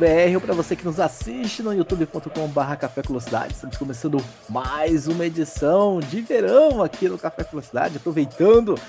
[0.00, 3.52] BR ou para você que nos assiste no youtube.com/barra Café Velocidade.
[3.52, 4.16] Estamos começando
[4.48, 8.80] mais uma edição de verão aqui no Café Velocidade, aproveitando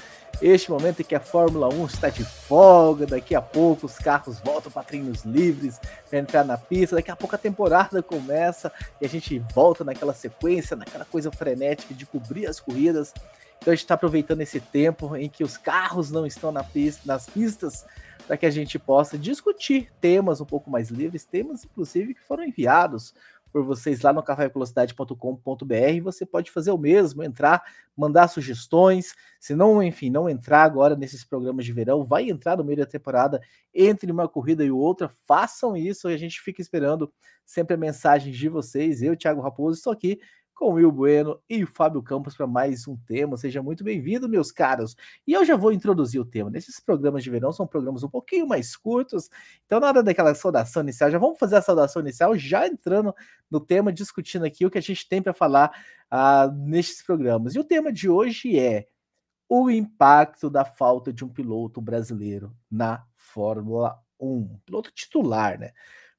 [0.42, 4.40] este momento em que a Fórmula 1 está de folga, daqui a pouco os carros
[4.40, 8.72] voltam para treinos livres, para entrar na pista, daqui a pouco a temporada começa
[9.02, 13.14] e a gente volta naquela sequência, naquela coisa frenética de cobrir as corridas.
[13.60, 17.02] Então a gente está aproveitando esse tempo em que os carros não estão na pista,
[17.06, 17.86] nas pistas
[18.28, 22.44] para que a gente possa discutir temas um pouco mais livres, temas inclusive que foram
[22.44, 23.14] enviados
[23.52, 26.04] por vocês lá no cafévelocidade.com.br.
[26.04, 27.62] Você pode fazer o mesmo, entrar,
[27.96, 29.14] mandar sugestões.
[29.40, 32.86] Se não, enfim, não entrar agora nesses programas de verão, vai entrar no meio da
[32.86, 33.42] temporada
[33.74, 35.10] entre uma corrida e outra.
[35.28, 37.12] Façam isso e a gente fica esperando
[37.46, 39.02] sempre a mensagem de vocês.
[39.02, 40.20] Eu, Thiago Raposo, estou aqui
[40.54, 43.38] com o Will Bueno e o Fábio Campos para mais um tema.
[43.38, 44.96] Seja muito bem-vindo, meus caros.
[45.26, 46.50] E eu já vou introduzir o tema.
[46.50, 49.30] Nesses programas de verão são programas um pouquinho mais curtos,
[49.66, 51.10] então nada daquela saudação inicial.
[51.10, 53.14] Já vamos fazer a saudação inicial já entrando
[53.50, 55.72] no tema, discutindo aqui o que a gente tem para falar
[56.12, 57.56] uh, nestes programas.
[57.56, 58.88] E o tema de hoje é
[59.50, 64.60] o impacto da falta de um piloto brasileiro na Fórmula 1.
[64.66, 65.72] Piloto titular, né?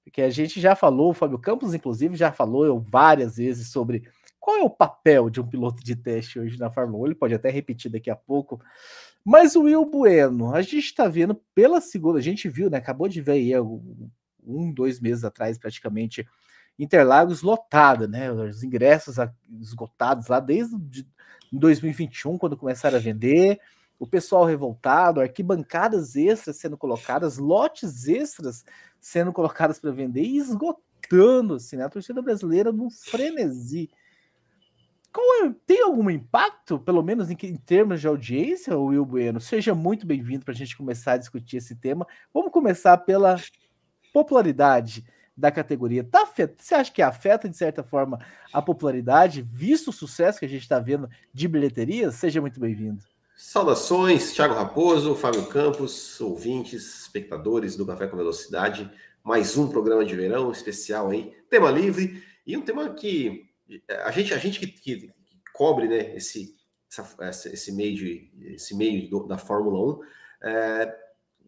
[0.05, 4.09] Porque a gente já falou, o Fábio Campos, inclusive, já falou várias vezes sobre
[4.43, 7.07] qual é o papel de um piloto de teste hoje na Fórmula 1?
[7.07, 8.61] Ele pode até repetir daqui a pouco.
[9.25, 12.79] Mas o Will Bueno, a gente está vendo pela segunda, a gente viu, né?
[12.79, 16.27] Acabou de ver aí um, dois meses atrás, praticamente,
[16.77, 18.33] Interlagos lotada, né?
[18.33, 19.15] Os ingressos
[19.61, 21.07] esgotados lá desde
[21.53, 23.61] 2021, quando começaram a vender,
[23.97, 28.65] o pessoal revoltado, arquibancadas extras sendo colocadas, lotes extras
[28.99, 31.85] sendo colocadas para vender e esgotando, assim, né?
[31.85, 33.89] A torcida brasileira num frenesi
[35.21, 39.41] é, tem algum impacto, pelo menos em, em termos de audiência, Will Bueno?
[39.41, 42.07] Seja muito bem-vindo para a gente começar a discutir esse tema.
[42.33, 43.37] Vamos começar pela
[44.13, 45.05] popularidade
[45.37, 46.05] da categoria.
[46.05, 48.19] Tá você acha que afeta, de certa forma,
[48.53, 52.11] a popularidade, visto o sucesso que a gente está vendo de bilheteria?
[52.11, 53.03] Seja muito bem-vindo.
[53.37, 58.91] Saudações, Thiago Raposo, Fábio Campos, ouvintes, espectadores do Café com Velocidade.
[59.25, 63.52] Mais um programa de verão especial aí, tema livre e um tema que
[64.05, 65.13] a gente, a gente que, que, que
[65.53, 66.55] cobre né, esse,
[67.21, 70.01] essa, esse meio, de, esse meio do, da Fórmula 1,
[70.45, 70.97] é,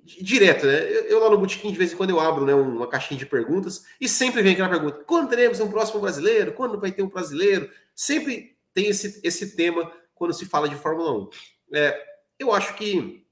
[0.04, 0.82] direto, né?
[0.82, 3.26] Eu, eu, lá no Botequim, de vez em quando, eu abro né, uma caixinha de
[3.26, 6.52] perguntas e sempre vem aquela pergunta: quando teremos um próximo brasileiro?
[6.52, 7.70] Quando vai ter um brasileiro?
[7.94, 11.30] Sempre tem esse, esse tema quando se fala de Fórmula 1.
[11.74, 12.04] É,
[12.38, 13.26] eu acho que,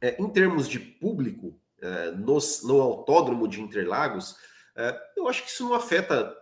[0.00, 4.36] é, em termos de público, é, nos, no autódromo de Interlagos,
[4.76, 6.34] é, eu acho que isso não afeta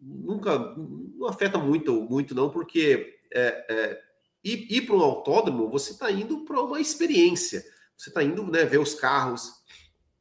[0.00, 4.00] nunca não afeta muito, muito não, porque é, é,
[4.44, 7.62] ir, ir para um autódromo, você está indo para uma experiência.
[7.96, 9.52] Você está indo né, ver os carros.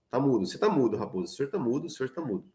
[0.09, 1.31] Tá mudo, você tá mudo, Raposo.
[1.31, 2.45] O senhor tá mudo, o senhor tá mudo.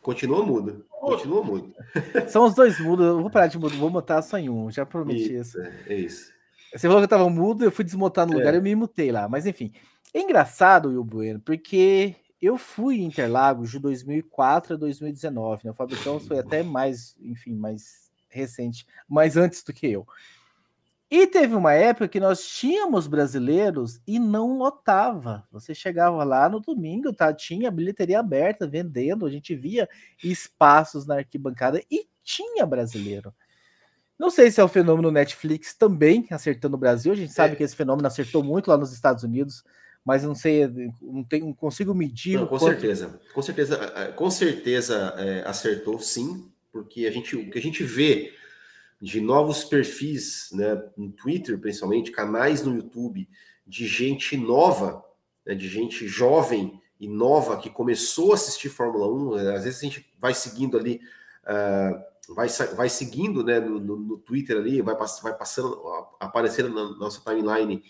[0.00, 0.84] Continua mudo.
[0.90, 1.72] Continua mudo.
[2.28, 3.06] São os dois mudos.
[3.06, 4.70] Eu vou parar de mudo, vou botar só em um.
[4.70, 5.60] Já prometi isso.
[5.60, 5.72] isso.
[5.86, 6.32] É isso.
[6.74, 8.36] Você falou que eu tava mudo, eu fui desmontar no é.
[8.36, 9.28] lugar, eu me mutei lá.
[9.28, 9.72] Mas enfim.
[10.14, 15.70] É engraçado, Will Bueno, porque eu fui em Interlagos de 2004 a 2019, né?
[15.70, 20.04] O Campos foi até mais, enfim, mais recente, mais antes do que eu.
[21.08, 25.46] E teve uma época que nós tínhamos brasileiros e não lotava.
[25.52, 27.32] Você chegava lá no domingo, tá?
[27.32, 29.88] Tinha bilheteria aberta vendendo, a gente via
[30.24, 33.32] espaços na arquibancada e tinha brasileiro.
[34.18, 37.12] Não sei se é o fenômeno Netflix também acertando o Brasil.
[37.12, 37.56] A gente sabe é.
[37.56, 39.62] que esse fenômeno acertou muito lá nos Estados Unidos
[40.04, 40.66] mas não sei,
[41.00, 42.36] não, tem, não consigo medir.
[42.36, 42.72] Não, com quanto...
[42.72, 47.84] certeza, com certeza, com certeza é, acertou sim, porque a gente, o que a gente
[47.84, 48.32] vê
[49.00, 53.28] de novos perfis, né, no Twitter principalmente, canais no YouTube,
[53.66, 55.04] de gente nova,
[55.46, 59.80] né, de gente jovem e nova que começou a assistir Fórmula 1, né, às vezes
[59.80, 61.00] a gente vai seguindo ali,
[61.44, 65.80] uh, vai, vai seguindo né, no, no, no Twitter ali, vai, vai passando,
[66.20, 67.82] aparecendo na nossa timeline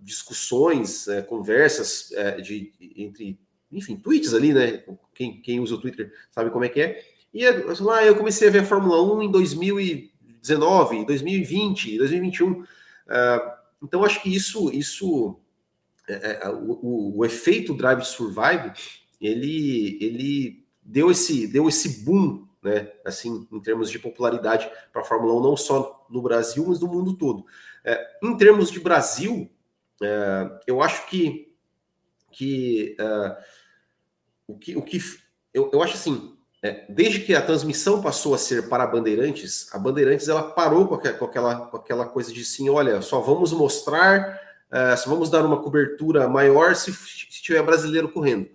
[0.00, 3.38] discussões, uh, conversas uh, de, entre,
[3.70, 4.82] enfim, tweets ali, né?
[5.14, 7.04] Quem, quem usa o Twitter sabe como é que é.
[7.32, 7.48] E
[7.80, 12.64] lá eu comecei a ver a Fórmula 1 em 2019, 2020, 2021.
[13.82, 15.38] então acho que isso, isso
[16.08, 18.72] é, é, o, o, o, efeito Drive to Survive,
[19.20, 22.90] ele, ele deu esse, deu esse boom né?
[23.04, 26.88] Assim, em termos de popularidade para a Fórmula 1, não só no Brasil, mas no
[26.88, 27.46] mundo todo.
[27.86, 29.48] É, em termos de Brasil,
[30.02, 31.54] é, eu acho que,
[32.32, 33.36] que, é,
[34.48, 35.00] o que, o que
[35.54, 39.72] eu, eu acho assim, é, desde que a transmissão passou a ser para a Bandeirantes,
[39.72, 43.20] a Bandeirantes ela parou com aquela, com aquela, com aquela coisa de assim, olha, só
[43.20, 44.40] vamos mostrar,
[44.70, 48.48] uh, só vamos dar uma cobertura maior se, se tiver brasileiro correndo,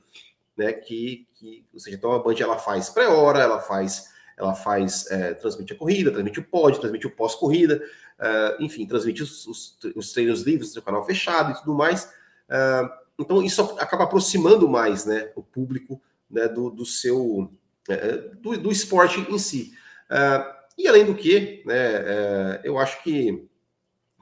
[0.57, 0.74] né?
[0.74, 5.33] Que, que ou seja, então a Band ela faz pré-hora, ela faz, ela faz, é,
[5.36, 7.81] transmite a corrida, transmite o pódio, transmite o pós-corrida,
[8.21, 12.06] uh, enfim, transmite os, os, os, treinos livres do canal fechado e tudo mais.
[12.47, 17.51] Uh, então isso acaba aproximando mais, né, o público né, do, do seu
[17.89, 19.73] é, é, do, do, esporte em si.
[20.09, 23.47] Uh, e além do que, né, uh, eu acho que,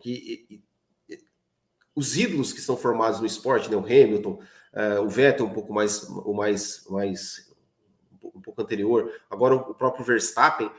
[0.01, 0.61] que
[1.95, 4.41] os ídolos que são formados no esporte, né, o Hamilton,
[4.73, 7.53] uh, o Vettel um pouco mais, o mais, mais
[8.23, 10.71] um pouco anterior, agora o próprio Verstappen,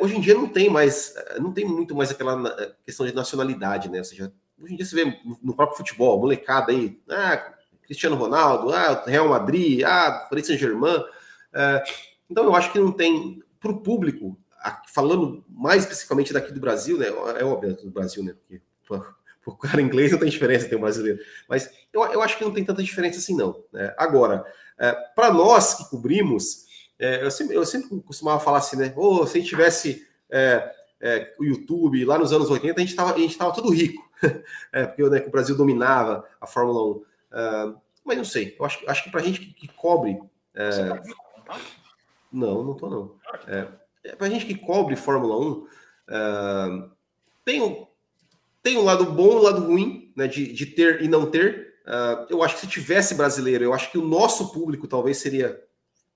[0.00, 3.98] hoje em dia não tem mais, não tem muito mais aquela questão de nacionalidade, né?
[3.98, 7.52] Ou seja, hoje em dia você vê no próprio futebol, molecada aí, ah,
[7.82, 11.04] Cristiano Ronaldo, ah, Real Madrid, ah, Paris Saint-Germain,
[11.56, 11.82] é,
[12.30, 14.38] então, eu acho que não tem, para o público,
[14.92, 17.06] falando mais especificamente daqui do Brasil, né?
[17.38, 18.34] É óbvio do Brasil, né?
[18.34, 18.60] Porque
[19.46, 21.18] o cara inglês não tem diferença ter um brasileiro.
[21.48, 23.64] Mas eu, eu acho que não tem tanta diferença assim, não.
[23.72, 23.94] Né?
[23.96, 24.44] Agora,
[24.78, 26.65] é, para nós que cobrimos,
[26.98, 28.92] é, eu, sempre, eu sempre costumava falar assim, né?
[28.96, 32.80] Ou oh, se a gente tivesse é, é, o YouTube lá nos anos 80, a
[32.80, 34.08] gente estava a gente tava tudo rico.
[34.72, 36.90] é, porque né, o Brasil dominava a Fórmula 1.
[36.90, 40.18] Uh, mas não sei, eu acho, acho que para a gente que, que cobre.
[40.54, 41.58] Tá
[42.32, 43.14] não, não tô não.
[43.46, 43.66] É,
[44.04, 45.66] é pra gente que cobre Fórmula 1,
[46.08, 46.88] é,
[47.44, 47.86] tem, um,
[48.62, 51.74] tem um lado bom e um lado ruim, né, de, de ter e não ter.
[51.84, 55.62] Uh, eu acho que se tivesse brasileiro, eu acho que o nosso público talvez seria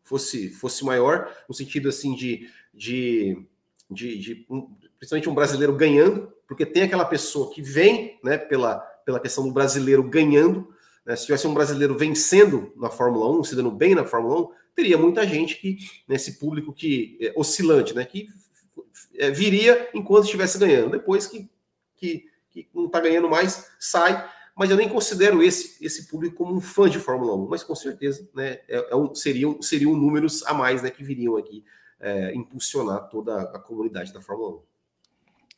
[0.03, 3.45] fosse fosse maior no sentido assim de de,
[3.91, 8.79] de, de um, principalmente um brasileiro ganhando, porque tem aquela pessoa que vem, né, pela
[9.05, 10.73] pela questão do brasileiro ganhando.
[11.05, 14.51] Né, se tivesse um brasileiro vencendo na Fórmula 1, se dando bem na Fórmula 1,
[14.75, 18.29] teria muita gente que, nesse público que é, oscilante, né, que
[19.17, 20.91] é, viria enquanto estivesse ganhando.
[20.91, 21.51] Depois que,
[21.97, 24.29] que, que não está ganhando mais, sai.
[24.61, 27.75] Mas eu nem considero esse, esse público como um fã de Fórmula 1, mas com
[27.75, 31.65] certeza né, é, é um, seriam, seriam números a mais né, que viriam aqui
[31.99, 34.63] é, impulsionar toda a comunidade da Fórmula 1.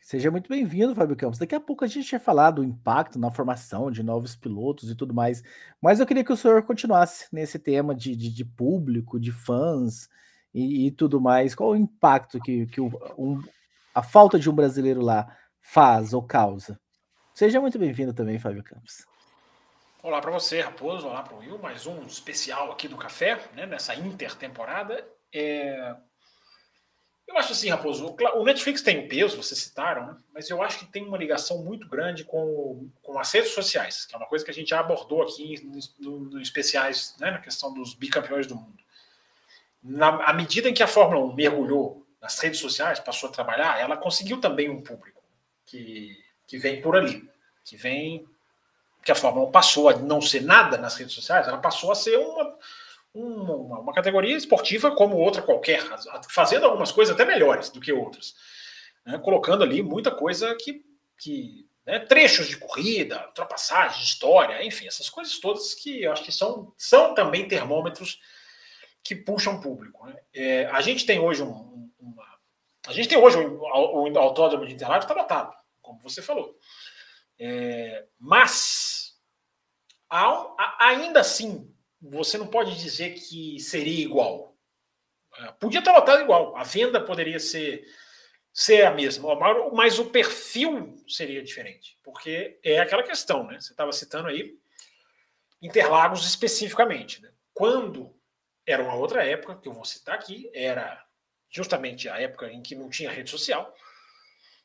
[0.00, 1.40] Seja muito bem-vindo, Fábio Campos.
[1.40, 4.94] Daqui a pouco a gente vai falar do impacto na formação de novos pilotos e
[4.94, 5.42] tudo mais,
[5.80, 10.08] mas eu queria que o senhor continuasse nesse tema de, de, de público, de fãs
[10.54, 11.56] e, e, tudo mais.
[11.56, 12.88] Qual o impacto que, que o,
[13.18, 13.42] um,
[13.92, 15.26] a falta de um brasileiro lá
[15.60, 16.78] faz ou causa?
[17.34, 19.06] Seja muito bem-vindo também, Fábio Campos.
[20.02, 21.06] Olá para você, Raposo.
[21.06, 21.58] Olá para o Will.
[21.58, 25.06] Mais um especial aqui do Café, né, nessa intertemporada.
[25.32, 25.96] É,
[27.26, 30.16] eu acho assim, Raposo, o Netflix tem peso, vocês citaram, né?
[30.34, 34.14] mas eu acho que tem uma ligação muito grande com, com as redes sociais, que
[34.14, 37.38] é uma coisa que a gente já abordou aqui nos no, no especiais, né, na
[37.38, 38.82] questão dos bicampeões do mundo.
[39.82, 43.80] Na, à medida em que a Fórmula 1 mergulhou nas redes sociais, passou a trabalhar,
[43.80, 45.22] ela conseguiu também um público
[45.64, 47.26] que, que vem por ali,
[47.64, 48.28] que vem.
[49.02, 51.94] que a Fórmula 1 passou a não ser nada nas redes sociais, ela passou a
[51.94, 52.58] ser uma
[53.14, 55.82] uma, uma, categoria esportiva como outra qualquer,
[56.30, 58.34] fazendo algumas coisas até melhores do que outras,
[59.04, 59.18] né?
[59.18, 60.82] colocando ali muita coisa que,
[61.18, 61.98] que né?
[61.98, 67.14] trechos de corrida, ultrapassagem, história, enfim, essas coisas todas que eu acho que são, são
[67.14, 68.18] também termômetros
[69.02, 70.06] que puxam público.
[70.06, 70.16] Né?
[70.34, 72.24] É, a gente tem hoje um, uma,
[72.86, 75.54] a gente tem hoje o um, um autódromo de Interlagos está lotado,
[75.96, 76.58] como você falou,
[77.38, 79.14] é, mas
[80.08, 84.56] há, ainda assim você não pode dizer que seria igual.
[85.38, 87.84] É, podia estar lotado igual, a venda poderia ser,
[88.52, 89.34] ser a mesma,
[89.72, 93.58] mas o perfil seria diferente, porque é aquela questão, né?
[93.60, 94.60] Você estava citando aí
[95.62, 97.22] Interlagos especificamente.
[97.22, 97.30] Né?
[97.54, 98.12] Quando
[98.66, 101.06] era uma outra época, que eu vou citar aqui, era
[101.48, 103.72] justamente a época em que não tinha rede social,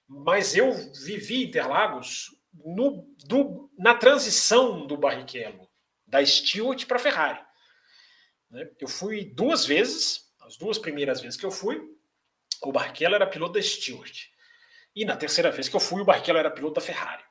[0.07, 0.71] mas eu
[1.03, 5.67] vivi Interlagos no, do, na transição do Barrichello
[6.05, 7.39] da Stewart para a Ferrari.
[8.49, 8.69] Né?
[8.79, 11.81] Eu fui duas vezes, as duas primeiras vezes que eu fui,
[12.63, 14.27] o Barrichello era piloto da Stewart.
[14.95, 17.23] E na terceira vez que eu fui, o Barrichello era piloto da Ferrari.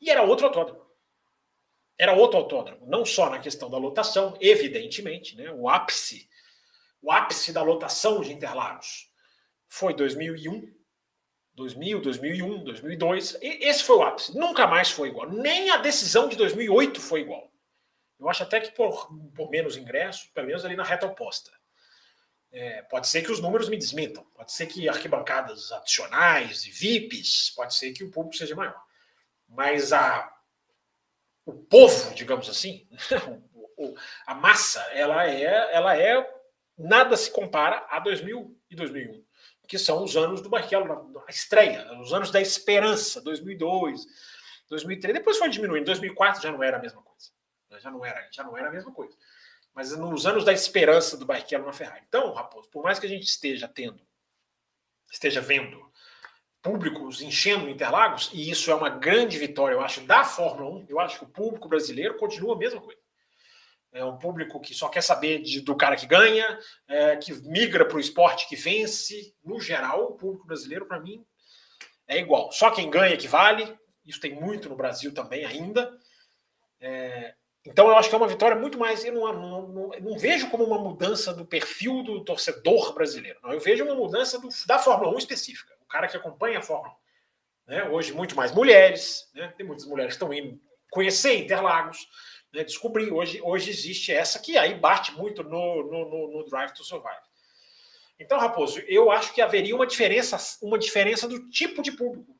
[0.00, 0.86] E era outro autódromo.
[1.98, 5.50] Era outro autódromo, não só na questão da lotação, evidentemente, né?
[5.50, 6.30] o ápice,
[7.02, 9.10] o ápice da lotação de Interlagos
[9.68, 10.72] foi 2001,
[11.58, 13.38] 2000, 2001, 2002.
[13.42, 14.36] E esse foi o ápice.
[14.36, 15.28] Nunca mais foi igual.
[15.28, 17.52] Nem a decisão de 2008 foi igual.
[18.18, 21.50] Eu acho até que por, por menos ingresso, pelo menos ali na reta oposta.
[22.50, 27.52] É, pode ser que os números me desmintam, pode ser que arquibancadas adicionais e VIPs,
[27.54, 28.82] pode ser que o público seja maior.
[29.46, 30.34] Mas a,
[31.44, 32.88] o povo, digamos assim,
[34.26, 36.26] a massa, ela é, ela é
[36.76, 39.24] nada se compara a 2000 e 2001,
[39.68, 44.04] que são os anos do Barrichello, a estreia, os anos da esperança, 2002,
[44.68, 45.14] 2003.
[45.14, 47.30] Depois foi diminuindo, 2004 já não era a mesma coisa,
[47.80, 49.16] já não era, já não era a mesma coisa
[49.78, 52.02] mas nos anos da esperança do Barrichello na Ferrari.
[52.08, 54.04] Então, Raposo, por mais que a gente esteja tendo,
[55.08, 55.88] esteja vendo
[56.60, 60.98] públicos enchendo Interlagos, e isso é uma grande vitória, eu acho, da Fórmula 1, eu
[60.98, 62.97] acho que o público brasileiro continua a mesma coisa.
[63.92, 67.84] É um público que só quer saber de, do cara que ganha, é, que migra
[67.84, 69.34] para o esporte que vence.
[69.42, 71.24] No geral, o público brasileiro, para mim,
[72.06, 72.52] é igual.
[72.52, 73.78] Só quem ganha que vale.
[74.04, 75.96] Isso tem muito no Brasil também ainda.
[76.80, 77.34] É,
[77.66, 79.04] então eu acho que é uma vitória muito mais.
[79.04, 83.38] Eu não, não, não, não, vejo como uma mudança do perfil do torcedor brasileiro.
[83.42, 85.74] Não, eu vejo uma mudança do, da Fórmula 1 específica.
[85.82, 86.94] O cara que acompanha a Fórmula
[87.68, 87.72] 1.
[87.72, 87.84] Né?
[87.90, 89.28] Hoje, muito mais mulheres.
[89.34, 89.52] Né?
[89.56, 90.58] Tem muitas mulheres que estão indo
[90.90, 92.08] conhecer Interlagos.
[92.52, 92.64] Né?
[92.64, 93.12] Descobrir.
[93.12, 97.28] Hoje, hoje existe essa que aí bate muito no, no, no, no Drive to Survive.
[98.18, 102.36] Então, Raposo, eu acho que haveria uma diferença, uma diferença do tipo de público.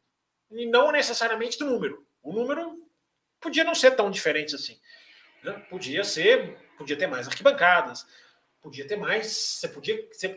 [0.51, 2.05] E não necessariamente do número.
[2.23, 2.77] O número
[3.41, 4.79] podia não ser tão diferente assim.
[5.43, 5.53] Né?
[5.71, 8.07] Podia ser, podia ter mais arquibancadas,
[8.61, 9.29] podia ter mais.
[9.29, 10.37] Você podia, você,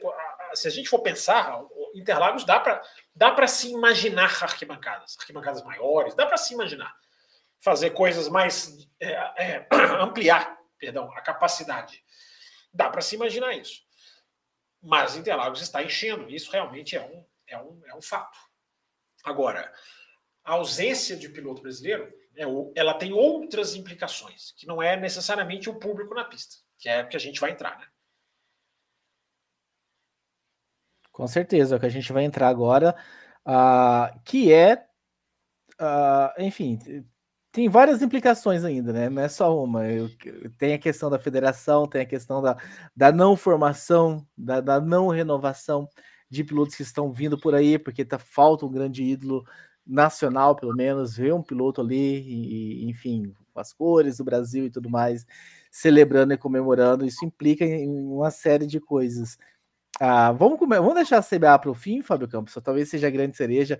[0.53, 1.59] se a gente for pensar,
[1.95, 2.81] Interlagos dá para
[3.15, 6.95] dá para se imaginar arquibancadas, arquibancadas maiores, dá para se imaginar
[7.61, 9.67] fazer coisas mais é, é,
[10.01, 12.03] ampliar, perdão, a capacidade.
[12.73, 13.81] Dá para se imaginar isso.
[14.81, 18.37] Mas Interlagos está enchendo, isso realmente é um, é um, é um fato.
[19.23, 19.71] Agora,
[20.43, 22.43] a ausência de piloto brasileiro é,
[22.75, 27.15] ela tem outras implicações, que não é necessariamente o público na pista, que é que
[27.15, 27.87] a gente vai entrar, né?
[31.11, 32.95] Com certeza, é o que a gente vai entrar agora,
[33.45, 34.87] uh, que é,
[35.79, 36.79] uh, enfim,
[37.51, 39.09] tem várias implicações ainda, né?
[39.09, 39.85] Não é só uma.
[39.87, 40.09] Eu,
[40.57, 42.57] tem a questão da federação, tem a questão da,
[42.95, 45.87] da não formação, da, da não renovação
[46.29, 49.43] de pilotos que estão vindo por aí, porque tá, falta um grande ídolo
[49.85, 54.89] nacional, pelo menos, ver um piloto ali, e, enfim, as cores do Brasil e tudo
[54.89, 55.25] mais,
[55.69, 59.37] celebrando e comemorando, isso implica em uma série de coisas.
[59.99, 63.11] Ah, vamos, comer, vamos deixar a CBA para o fim, Fábio Campos, talvez seja a
[63.11, 63.77] grande cereja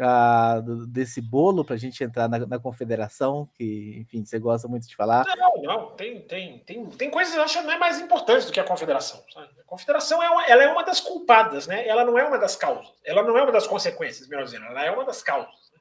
[0.00, 4.88] ah, desse bolo para a gente entrar na, na, confederação, que, enfim, você gosta muito
[4.88, 5.24] de falar.
[5.36, 8.46] Não, não, tem, tem, tem, tem coisas que eu acho que não é mais importante
[8.46, 9.22] do que a confederação.
[9.32, 9.48] Sabe?
[9.60, 11.86] A confederação é uma, ela é uma das culpadas, né?
[11.86, 14.84] Ela não é uma das causas, ela não é uma das consequências, melhor dizendo, ela
[14.84, 15.70] é uma das causas.
[15.72, 15.78] Né?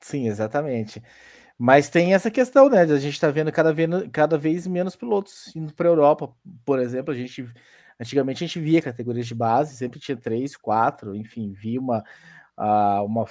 [0.00, 1.02] Sim, exatamente.
[1.58, 2.82] Mas tem essa questão, né?
[2.82, 6.30] A gente está vendo cada vez, cada vez menos pilotos indo para a Europa,
[6.66, 7.14] por exemplo.
[7.14, 7.46] A gente
[7.98, 12.04] antigamente a gente via categorias de base, sempre tinha três, quatro, enfim, via uma
[12.58, 13.24] uh, uma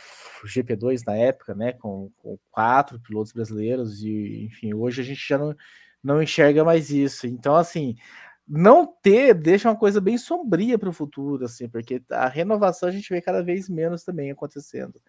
[0.45, 5.37] GP2 na época, né, com, com, quatro pilotos brasileiros, e enfim, hoje a gente já
[5.37, 5.55] não,
[6.03, 7.27] não enxerga mais isso.
[7.27, 7.95] Então, assim,
[8.47, 12.91] não ter deixa uma coisa bem sombria para o futuro, assim, porque a renovação a
[12.91, 15.01] gente vê cada vez menos também acontecendo.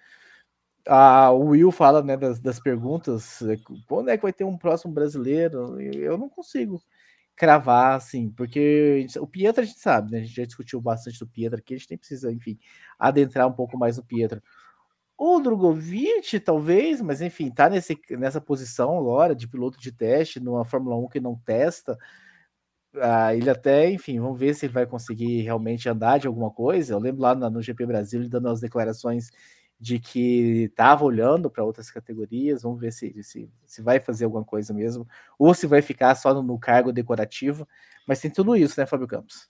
[0.88, 3.40] Ah, o Will fala né, das, das perguntas,
[3.88, 5.80] quando é que vai ter um próximo brasileiro?
[5.80, 6.80] Eu não consigo
[7.36, 10.18] cravar, assim, porque o Pietro a gente sabe, né?
[10.18, 12.58] A gente já discutiu bastante do Pietro aqui, a gente nem precisa, enfim,
[12.98, 14.42] adentrar um pouco mais no Pietro.
[15.18, 20.64] O Drogovic, talvez, mas enfim, tá nesse, nessa posição agora de piloto de teste numa
[20.64, 21.96] Fórmula 1 que não testa.
[22.96, 26.94] Ah, ele até, enfim, vamos ver se ele vai conseguir realmente andar de alguma coisa.
[26.94, 29.30] Eu lembro lá no GP Brasil ele dando as declarações
[29.78, 34.44] de que estava olhando para outras categorias, vamos ver se, se, se vai fazer alguma
[34.44, 35.06] coisa mesmo,
[35.38, 37.68] ou se vai ficar só no, no cargo decorativo,
[38.06, 39.46] mas tem tudo isso, né, Fábio Campos?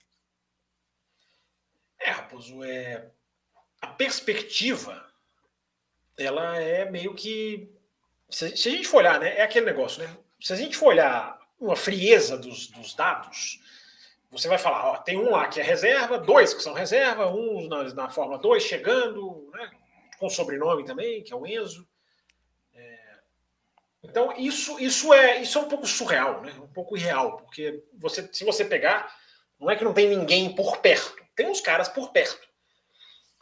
[1.99, 3.09] É, Raposo, é...
[3.81, 5.05] a perspectiva,
[6.17, 7.73] ela é meio que,
[8.29, 10.87] se, se, a gente for olhar, né, é aquele negócio, né, se a gente for
[10.87, 13.61] olhar uma frieza dos, dos dados,
[14.29, 17.65] você vai falar, ó, tem um lá que é reserva, dois que são reserva, um
[17.69, 19.71] na, na Fórmula 2 chegando, né,
[20.17, 21.87] com sobrenome também, que é o Enzo.
[22.73, 23.19] É...
[24.03, 26.53] Então, isso, isso, é, isso é um pouco surreal, né?
[26.59, 29.15] um pouco irreal, porque você, se você pegar,
[29.59, 32.47] não é que não tem ninguém por perto, tem uns caras por perto.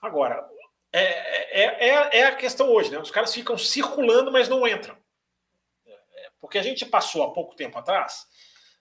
[0.02, 0.48] Agora,
[0.92, 3.00] é, é, é, é a questão hoje, né?
[3.00, 4.96] Os caras ficam circulando, mas não entram.
[5.86, 8.26] É, porque a gente passou há pouco tempo atrás,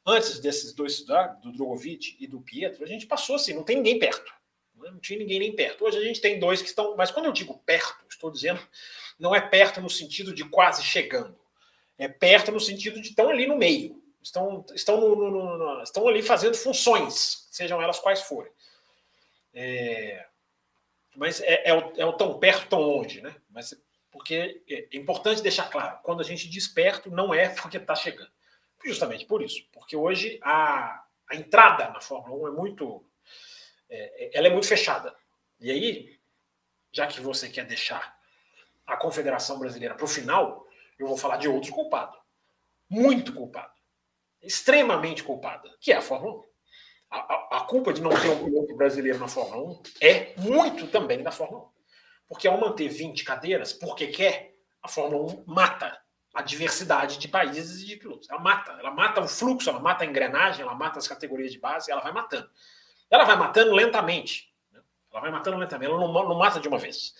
[0.07, 1.05] antes desses dois,
[1.43, 4.33] do Drogovic e do Pietro, a gente passou assim, não tem ninguém perto.
[4.91, 5.85] Não tinha ninguém nem perto.
[5.85, 6.97] Hoje a gente tem dois que estão.
[6.97, 8.61] Mas quando eu digo perto, estou dizendo,
[9.19, 11.38] não é perto no sentido de quase chegando.
[11.97, 14.03] É perto no sentido de estão ali no meio.
[14.23, 18.50] Estão, estão, no, no, no, estão ali fazendo funções, sejam elas quais forem.
[19.53, 20.26] É,
[21.14, 23.37] mas é, é, o, é, o, tão perto, tão longe, né?
[23.50, 23.75] Mas
[24.11, 28.31] porque é importante deixar claro, quando a gente diz perto, não é porque está chegando.
[28.85, 33.05] Justamente por isso, porque hoje a, a entrada na Fórmula 1 é muito,
[33.88, 35.14] é, ela é muito fechada.
[35.61, 36.19] E aí,
[36.93, 38.17] já que você quer deixar
[38.87, 40.67] a Confederação Brasileira para o final,
[40.99, 42.17] eu vou falar de outro culpado,
[42.88, 43.73] muito culpado,
[44.43, 46.45] extremamente culpado, que é a Fórmula 1.
[47.11, 50.88] A, a, a, culpa de não ter um piloto brasileiro na Fórmula 1 é muito
[50.88, 51.69] também da Fórmula 1.
[52.29, 56.00] Porque ao manter 20 cadeiras, porque quer, a Fórmula 1 mata
[56.35, 58.29] a diversidade de países e de pilotos.
[58.29, 61.61] Ela mata, ela mata o fluxo, ela mata a engrenagem, ela mata as categorias de
[61.61, 62.50] base, ela vai matando.
[63.11, 64.53] Ela vai matando lentamente.
[64.73, 64.81] Né?
[65.13, 67.15] Ela vai matando lentamente, ela não, não mata de uma vez.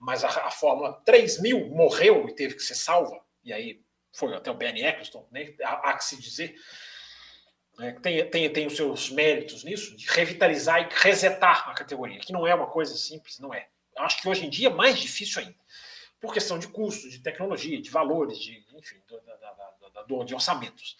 [0.00, 3.82] Mas a, a Fórmula 3000 morreu e teve que ser salva, e aí
[4.12, 5.54] foi até o Ben Eccleston, né?
[5.62, 6.54] há, há que se dizer,
[7.78, 7.92] né?
[8.02, 12.46] tem, tem, tem os seus méritos nisso, de revitalizar e resetar a categoria, que não
[12.46, 13.68] é uma coisa simples, não é.
[13.96, 15.58] Eu acho que hoje em dia é mais difícil ainda,
[16.20, 20.34] por questão de custo, de tecnologia, de valores, de, enfim, do, da, da, da, de
[20.34, 20.96] orçamentos.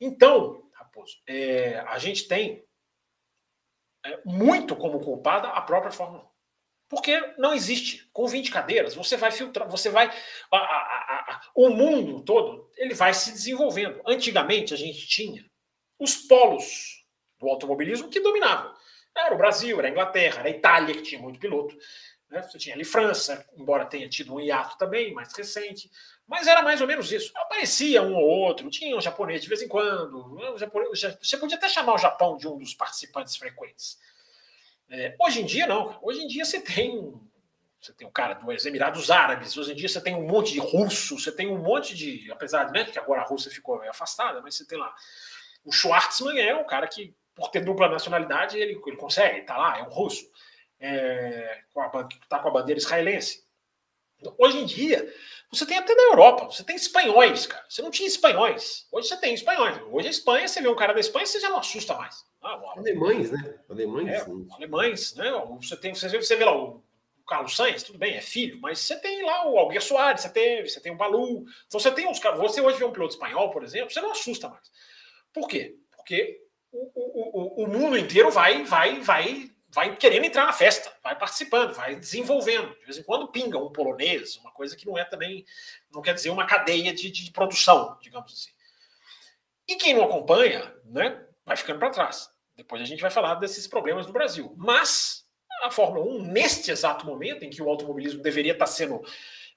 [0.00, 2.65] Então, Raposo, é, a gente tem é,
[4.24, 6.26] muito como culpada a própria Fórmula 1.
[6.88, 8.08] Porque não existe.
[8.12, 10.06] Com 20 cadeiras, você vai filtrar, você vai.
[10.52, 14.00] A, a, a, o mundo todo ele vai se desenvolvendo.
[14.06, 15.44] Antigamente a gente tinha
[15.98, 17.04] os polos
[17.40, 18.72] do automobilismo que dominavam.
[19.16, 21.76] Era o Brasil, era a Inglaterra, era a Itália, que tinha muito piloto.
[22.30, 22.42] Né?
[22.42, 25.90] Você tinha ali França, embora tenha tido um hiato também, mais recente.
[26.26, 27.32] Mas era mais ou menos isso.
[27.36, 30.34] Aparecia um ou outro, tinha um japonês de vez em quando.
[30.34, 30.58] Né?
[30.58, 33.98] Japonês, você podia até chamar o Japão de um dos participantes frequentes.
[34.88, 35.98] É, hoje em dia, não.
[36.02, 37.14] Hoje em dia você tem.
[37.80, 40.58] Você tem o cara dos Emirados Árabes, hoje em dia você tem um monte de
[40.58, 42.28] russo, você tem um monte de.
[42.32, 44.92] Apesar de né, que agora a Rússia ficou afastada, mas você tem lá.
[45.64, 49.78] O Schwartzman é um cara que, por ter dupla nacionalidade, ele, ele consegue, tá lá,
[49.78, 50.28] é um russo.
[50.78, 53.46] É, com a, tá com a bandeira israelense.
[54.38, 55.12] Hoje em dia,
[55.50, 57.64] você tem até na Europa, você tem espanhóis, cara.
[57.68, 58.86] Você não tinha espanhóis.
[58.90, 59.78] Hoje você tem espanhóis.
[59.90, 62.24] Hoje a Espanha, você vê um cara da Espanha, você já não assusta mais.
[62.42, 63.58] Ah, alemães, né?
[63.68, 64.08] Alemães.
[64.08, 65.30] É, alemães, né?
[65.60, 66.82] Você, tem, você, vê, você vê lá o
[67.26, 70.66] Carlos Sainz, tudo bem, é filho, mas você tem lá o Alguer Soares, você tem,
[70.66, 71.44] você tem o Balu.
[71.66, 72.38] Então você tem uns caras.
[72.38, 74.70] Você hoje vê um piloto espanhol, por exemplo, você não assusta mais.
[75.32, 75.76] Por quê?
[75.96, 76.40] Porque
[76.72, 81.14] o, o, o, o mundo inteiro vai, vai, vai vai querendo entrar na festa, vai
[81.14, 82.74] participando, vai desenvolvendo.
[82.78, 85.44] De vez em quando pinga um polonês, uma coisa que não é também,
[85.92, 88.50] não quer dizer uma cadeia de, de produção, digamos assim.
[89.68, 92.30] E quem não acompanha, né, vai ficando para trás.
[92.56, 94.54] Depois a gente vai falar desses problemas do Brasil.
[94.56, 95.26] Mas
[95.62, 99.04] a Fórmula 1, neste exato momento em que o automobilismo deveria estar sendo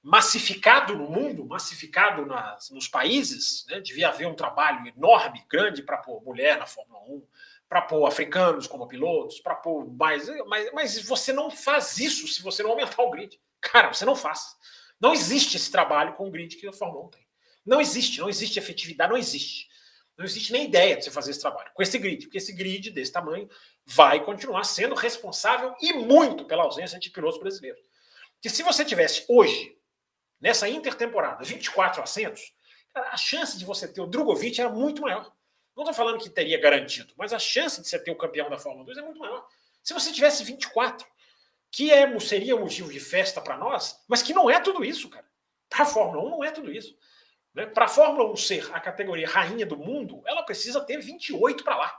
[0.04, 5.98] massificado no mundo, massificado nas, nos países, né, devia haver um trabalho enorme, grande para
[5.98, 7.24] pôr mulher na Fórmula 1,
[7.70, 10.28] para pôr africanos como pilotos, para pôr mais.
[10.48, 13.40] Mas, mas você não faz isso se você não aumentar o grid.
[13.62, 14.58] Cara, você não faz.
[15.00, 17.28] Não existe esse trabalho com o grid que a Fórmula 1 tem.
[17.66, 19.70] Não existe, não existe efetividade, não existe.
[20.18, 22.92] Não existe nem ideia de você fazer esse trabalho com esse grid, porque esse grid
[22.92, 23.48] desse tamanho
[23.86, 27.82] vai continuar sendo responsável e muito pela ausência de pilotos brasileiros.
[28.42, 29.78] Que se você tivesse hoje,
[30.42, 32.54] nessa intertemporada, 24 assentos,
[32.94, 35.32] a chance de você ter o Drogovic era muito maior.
[35.80, 38.58] Não estou falando que teria garantido, mas a chance de você ter o campeão da
[38.58, 39.48] Fórmula 2 é muito maior.
[39.82, 41.08] Se você tivesse 24,
[41.72, 45.26] que é, seria motivo de festa para nós, mas que não é tudo isso, cara.
[45.70, 46.98] Para a Fórmula 1 não é tudo isso.
[47.54, 47.66] Né?
[47.66, 51.78] Para a Fórmula 1 ser a categoria rainha do mundo, ela precisa ter 28 para
[51.78, 51.98] lá.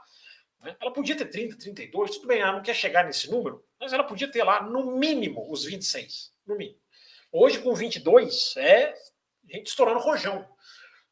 [0.59, 0.75] Né?
[0.79, 4.03] Ela podia ter 30, 32, tudo bem, ela não quer chegar nesse número, mas ela
[4.03, 6.31] podia ter lá, no mínimo, os 26.
[6.45, 6.79] No mínimo.
[7.31, 8.93] Hoje, com 22, é
[9.49, 10.47] gente estourando rojão.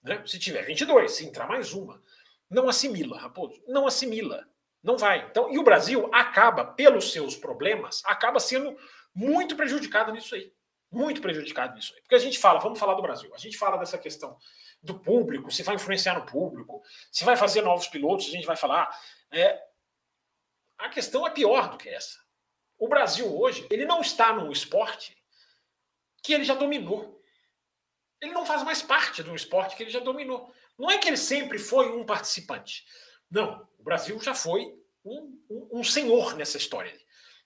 [0.03, 0.21] Né?
[0.27, 1.99] Se tiver 22, se entrar mais uma
[2.49, 4.45] não assimila, Raposo, não assimila,
[4.81, 5.27] não vai.
[5.29, 8.75] Então, e o Brasil acaba, pelos seus problemas, acaba sendo
[9.13, 10.51] muito prejudicado nisso aí.
[10.91, 12.01] Muito prejudicado nisso aí.
[12.01, 14.37] Porque a gente fala, vamos falar do Brasil, a gente fala dessa questão
[14.81, 16.81] do público, se vai influenciar no público,
[17.11, 18.89] se vai fazer novos pilotos, a gente vai falar.
[19.31, 19.61] É,
[20.77, 22.17] a questão é pior do que essa.
[22.77, 25.15] O Brasil hoje, ele não está num esporte
[26.23, 27.21] que ele já dominou.
[28.21, 30.53] Ele não faz mais parte de um esporte que ele já dominou.
[30.79, 32.85] Não é que ele sempre foi um participante.
[33.29, 36.93] Não, o Brasil já foi um, um, um senhor nessa história.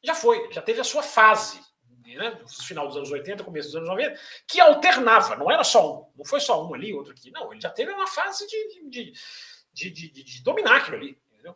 [0.04, 1.60] Já foi, já teve a sua fase,
[2.06, 5.94] né, no final dos anos 80, começo dos anos 90, que alternava, não era só
[5.94, 7.32] um, não foi só um ali, outro aqui.
[7.32, 9.14] Não, ele já teve uma fase de, de,
[9.74, 11.18] de, de, de dominar aquilo ali.
[11.32, 11.56] Entendeu?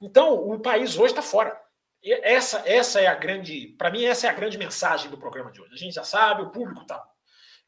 [0.00, 1.60] Então, o país hoje está fora.
[2.02, 5.52] E essa, essa é a grande, para mim, essa é a grande mensagem do programa
[5.52, 5.74] de hoje.
[5.74, 7.06] A gente já sabe, o público está.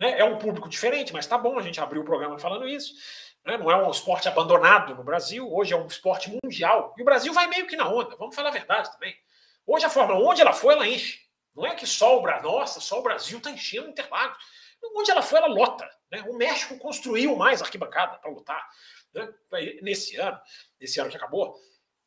[0.01, 2.95] Né, é um público diferente, mas tá bom, a gente abriu o programa falando isso.
[3.45, 3.57] Né?
[3.57, 6.95] não é um esporte abandonado no Brasil, hoje é um esporte mundial.
[6.97, 9.17] E o Brasil vai meio que na onda, vamos falar a verdade também.
[9.67, 11.21] Hoje a Fórmula 1, onde ela foi, ela enche.
[11.55, 14.39] Não é que só o Brasil, nossa, só o Brasil está enchendo Interlagos.
[14.97, 15.89] Onde ela foi, ela lota.
[16.11, 16.23] Né?
[16.29, 18.69] O México construiu mais arquibancada para lutar
[19.15, 19.33] né?
[19.81, 20.41] nesse ano,
[20.81, 21.57] nesse ano que acabou.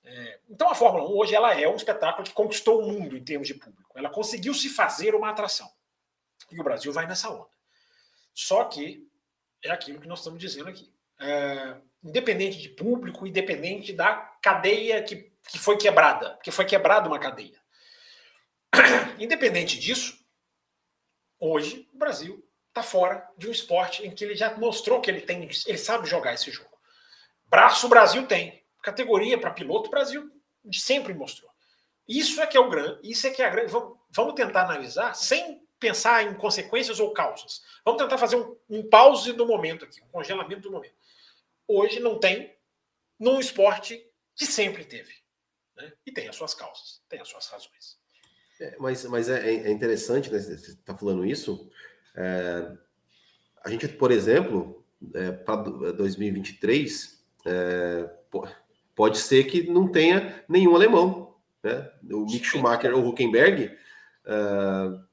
[0.04, 3.24] É, então a Fórmula 1 hoje ela é um espetáculo que conquistou o mundo em
[3.24, 3.92] termos de público.
[3.98, 5.72] Ela conseguiu se fazer uma atração.
[6.52, 7.50] E o Brasil vai nessa onda.
[8.34, 9.10] Só que
[9.64, 10.94] é aquilo que nós estamos dizendo aqui.
[11.20, 17.20] É, independente de público, independente da cadeia que, que foi quebrada, porque foi quebrada uma
[17.20, 17.60] cadeia.
[19.18, 20.20] Independente disso,
[21.40, 25.22] hoje o Brasil está fora de um esporte em que ele já mostrou que ele
[25.22, 26.70] tem, ele sabe jogar esse jogo.
[27.48, 30.30] Braço o Brasil tem, categoria para piloto o Brasil
[30.72, 31.50] sempre mostrou.
[32.08, 33.72] Isso é que é o grande, isso é que é a grande.
[33.72, 37.64] Vamos, vamos tentar analisar sem pensar em consequências ou causas.
[37.84, 40.96] Vamos tentar fazer um, um pause do momento aqui, um congelamento do momento.
[41.68, 42.56] Hoje não tem
[43.20, 44.04] num esporte
[44.36, 45.14] que sempre teve.
[45.76, 45.92] Né?
[46.06, 47.98] E tem as suas causas, tem as suas razões.
[48.60, 50.40] É, mas mas é, é interessante, né?
[50.40, 51.70] Você está falando isso.
[52.16, 52.72] É,
[53.64, 58.10] a gente, por exemplo, é, para 2023, é,
[58.96, 61.36] pode ser que não tenha nenhum alemão.
[61.62, 61.92] Né?
[62.12, 63.76] O Mick Schumacher ou Huckenberg
[64.26, 65.04] uh,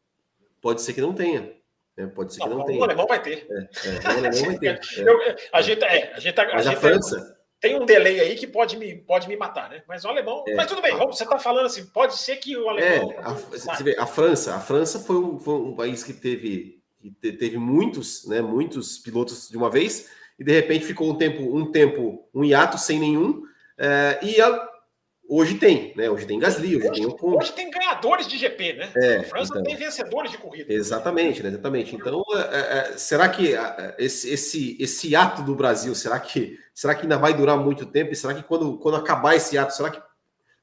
[0.60, 1.52] pode ser que não tenha.
[1.96, 2.06] Né?
[2.06, 2.80] Pode ser que não, não tenha.
[2.80, 3.46] O alemão vai ter.
[3.50, 4.80] É, é, o alemão vai ter.
[4.98, 5.18] Eu,
[5.52, 7.38] a gente, é, a gente, tá, a, a França.
[7.60, 9.84] Tem um delay aí que pode me, pode me matar, né?
[9.86, 10.42] Mas o alemão.
[10.48, 13.12] É, mas tudo bem, você está falando assim, pode ser que o alemão.
[13.12, 16.82] É, a, você vê, a França, a França foi um, foi um país que teve
[17.20, 21.70] teve muitos, né, muitos pilotos de uma vez e de repente ficou um tempo, um
[21.70, 23.42] tempo, um hiato sem nenhum.
[23.78, 24.68] É, e a,
[25.34, 26.10] hoje tem, né?
[26.10, 28.92] Hoje tem Gasly, hoje, hoje tem o Hoje tem ganhadores de GP, né?
[28.96, 30.72] É, a França então, tem vencedores de corrida.
[30.72, 31.48] Exatamente, né?
[31.48, 31.94] Exatamente.
[31.96, 33.54] Então, é, é, será que
[33.98, 38.12] esse, esse, esse ato do Brasil, será que, será que ainda vai durar muito tempo?
[38.12, 40.02] E será que quando, quando acabar esse ato, será que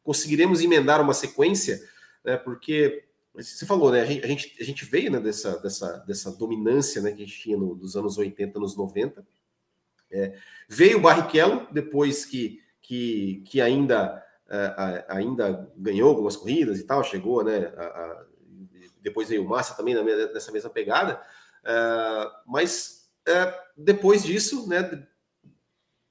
[0.04, 1.82] conseguiremos emendar uma sequência?
[2.24, 2.38] Né?
[2.38, 3.04] Porque
[3.34, 4.02] você falou, né?
[4.02, 7.26] A gente, a gente, a gente veio né, dessa, dessa, dessa dominância né, que a
[7.26, 9.26] gente tinha no, dos anos 80, anos 90.
[10.12, 10.36] É,
[10.68, 17.04] veio o Barrichello, depois que, que, que ainda, é, ainda ganhou algumas corridas e tal,
[17.04, 17.66] chegou, né?
[17.78, 18.26] A,
[19.02, 19.96] depois veio o Massa também
[20.34, 21.22] nessa mesma pegada.
[21.64, 25.06] É, mas é, depois disso, né?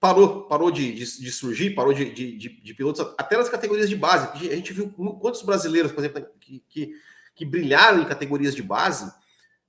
[0.00, 4.28] Parou, parou de, de, de surgir, parou de, de, pilotos, até nas categorias de base.
[4.48, 6.94] A gente viu quantos brasileiros, por exemplo, que, que,
[7.34, 9.12] que brilharam em categorias de base,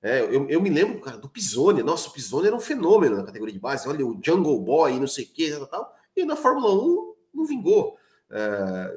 [0.02, 1.84] é, eu, eu, me lembro, cara, do Pisoni.
[1.84, 3.88] Nossa, o Pisoni era um fenômeno na categoria de base.
[3.90, 5.96] Olha, o Jungle Boy, não sei o que, tal, tal.
[6.16, 7.99] E na Fórmula 1 não vingou.
[8.32, 8.96] É,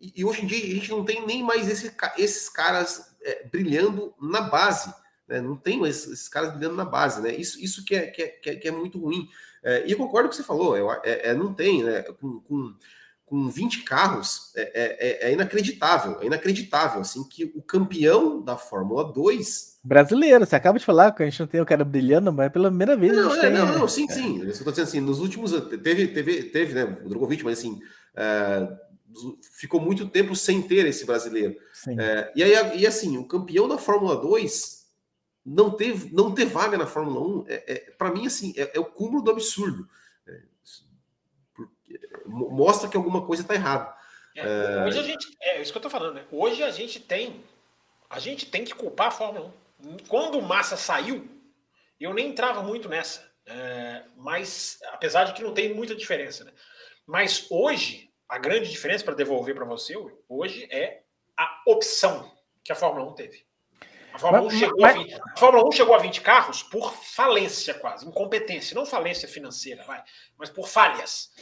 [0.00, 3.46] e, e, hoje em dia a gente não tem nem mais esse, esses caras é,
[3.46, 4.92] brilhando na base.
[5.28, 5.40] Né?
[5.40, 7.20] Não tem mais esses caras brilhando na base.
[7.20, 7.34] Né?
[7.34, 9.28] Isso, isso que, é, que, é, que é, é muito ruim.
[9.62, 10.76] É, e eu concordo com o que você falou.
[11.04, 12.02] É, não tem, né?
[12.02, 12.74] Com, com
[13.30, 19.04] com 20 carros é, é, é, inacreditável, é inacreditável, assim, que o campeão da Fórmula
[19.04, 19.78] 2...
[19.84, 22.48] Brasileiro, você acaba de falar que a gente não tem o cara brilhando, mas é
[22.48, 25.20] pela primeira vez não, é, tem, não, não, sim, sim, eu estou dizendo assim, nos
[25.20, 27.84] últimos teve, teve, teve, né, o Drogovic, mas assim, é,
[29.52, 31.56] ficou muito tempo sem ter esse brasileiro.
[31.98, 34.80] É, e aí, e assim, o campeão da Fórmula 2
[35.44, 38.80] não teve, não ter vaga na Fórmula 1, é, é para mim, assim, é, é,
[38.80, 39.88] o cúmulo do absurdo
[42.26, 43.92] mostra que alguma coisa está errada.
[44.36, 46.24] É, hoje a gente, é isso que eu estou falando, né?
[46.30, 47.44] Hoje a gente tem,
[48.08, 49.52] a gente tem que culpar a Fórmula
[49.84, 49.96] 1.
[50.08, 51.28] Quando o Massa saiu,
[51.98, 56.52] eu nem entrava muito nessa, é, mas apesar de que não tem muita diferença, né?
[57.10, 59.96] Mas hoje a grande diferença para devolver para você
[60.28, 61.02] hoje é
[61.36, 62.30] a opção
[62.62, 63.44] que a Fórmula 1 teve.
[64.12, 64.94] A Fórmula, mas, 1 chegou mas...
[64.94, 69.26] a 20, a Fórmula 1 chegou a 20 carros por falência quase, incompetência, não falência
[69.26, 70.04] financeira, vai,
[70.38, 71.32] mas por falhas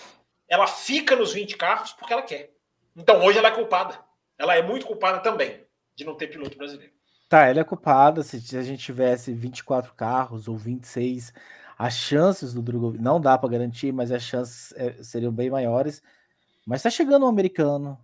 [0.48, 2.50] ela fica nos 20 carros porque ela quer.
[2.96, 4.02] Então hoje ela é culpada.
[4.38, 6.94] Ela é muito culpada também de não ter piloto brasileiro.
[7.28, 8.22] Tá, ela é culpada.
[8.22, 11.30] Se a gente tivesse 24 carros ou 26,
[11.78, 16.02] as chances do Drogovic não dá para garantir, mas as chances é, seriam bem maiores.
[16.66, 17.96] Mas tá chegando um americano,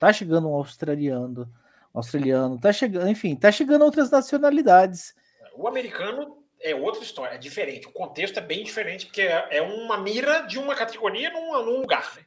[0.00, 1.48] tá chegando um australiano,
[1.94, 5.14] australiano, tá chegando, enfim, tá chegando outras nacionalidades.
[5.54, 7.86] O americano é outra história, é diferente.
[7.86, 11.80] O contexto é bem diferente, porque é, é uma mira de uma categoria num, num
[11.80, 12.12] lugar.
[12.16, 12.24] Né?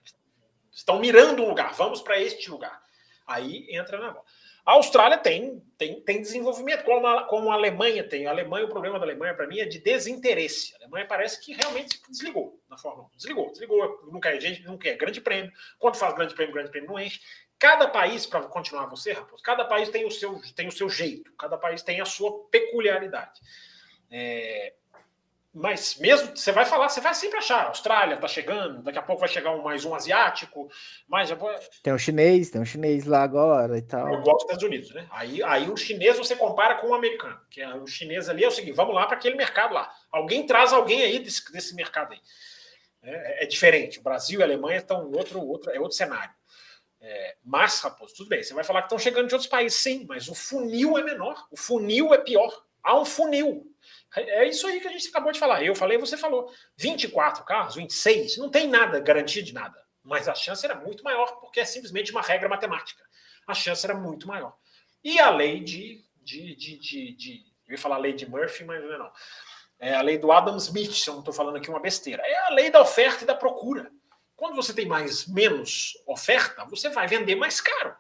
[0.72, 2.82] Estão mirando um lugar, vamos para este lugar.
[3.28, 4.26] Aí entra na bola.
[4.66, 8.26] A Austrália tem, tem, tem desenvolvimento, como a, como a Alemanha tem.
[8.26, 10.74] A Alemanha, o problema da Alemanha, para mim, é de desinteresse.
[10.76, 13.18] A Alemanha parece que realmente desligou na Fórmula 1.
[13.18, 14.10] Desligou, desligou.
[14.10, 15.52] Não quer gente, não quer grande prêmio.
[15.78, 17.20] Quando faz grande prêmio, grande prêmio não enche.
[17.60, 21.34] Cada país, para continuar você, Raposo, cada país tem o, seu, tem o seu jeito,
[21.38, 23.40] cada país tem a sua peculiaridade.
[24.12, 24.74] É...
[25.54, 27.68] mas mesmo você vai falar, você vai sempre achar.
[27.68, 30.68] Austrália está chegando, daqui a pouco vai chegar um, mais um asiático,
[31.08, 31.30] mais
[31.84, 34.12] tem um chinês, tem um chinês lá agora e tal.
[34.16, 35.08] Igual os Estados Unidos, né?
[35.12, 38.48] Aí, aí o chinês você compara com o americano, que é, o chinês ali é
[38.48, 39.94] o seguinte: vamos lá para aquele mercado lá.
[40.12, 42.20] Alguém traz alguém aí desse, desse mercado aí.
[43.04, 44.00] É, é, diferente.
[44.00, 46.34] O Brasil e a Alemanha estão em outro, outro, é outro cenário.
[47.00, 50.06] É, mas, Raposo, tudo bem, você vai falar que estão chegando de outros países, sim,
[50.08, 52.64] mas o funil é menor, o funil é pior.
[52.82, 53.73] Há um funil.
[54.16, 55.64] É isso aí que a gente acabou de falar.
[55.64, 56.52] Eu falei, você falou.
[56.78, 59.82] 24 carros, 26, não tem nada garantia de nada.
[60.04, 63.04] Mas a chance era muito maior, porque é simplesmente uma regra matemática.
[63.48, 64.56] A chance era muito maior.
[65.04, 66.04] E a lei de.
[66.22, 69.12] de, de, de, de eu ia falar lei de Murphy, mas não é.
[69.80, 72.22] É a lei do Adam Smith, se eu não estou falando aqui uma besteira.
[72.24, 73.92] É a lei da oferta e da procura.
[74.36, 77.96] Quando você tem mais menos oferta, você vai vender mais caro.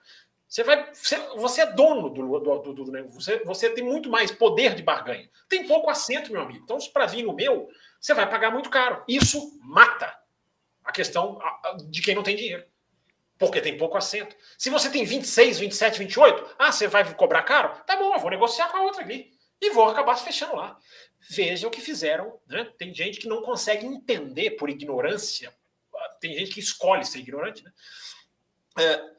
[0.53, 4.07] Você, vai, você, você é dono do, do, do, do negócio, você, você tem muito
[4.07, 5.27] mais poder de barganha.
[5.49, 6.63] Tem pouco assento, meu amigo.
[6.63, 7.67] Então, para vir no meu,
[7.99, 9.03] você vai pagar muito caro.
[9.07, 10.15] Isso mata
[10.83, 11.39] a questão
[11.89, 12.63] de quem não tem dinheiro.
[13.39, 14.35] Porque tem pouco assento.
[14.55, 17.75] Se você tem 26, 27, 28, ah, você vai cobrar caro?
[17.87, 19.31] Tá bom, eu vou negociar com a outra ali.
[19.59, 20.77] E vou acabar se fechando lá.
[21.31, 22.39] Veja o que fizeram.
[22.45, 22.71] Né?
[22.77, 25.51] Tem gente que não consegue entender por ignorância.
[26.21, 27.71] Tem gente que escolhe ser ignorante, né?
[28.77, 29.13] É,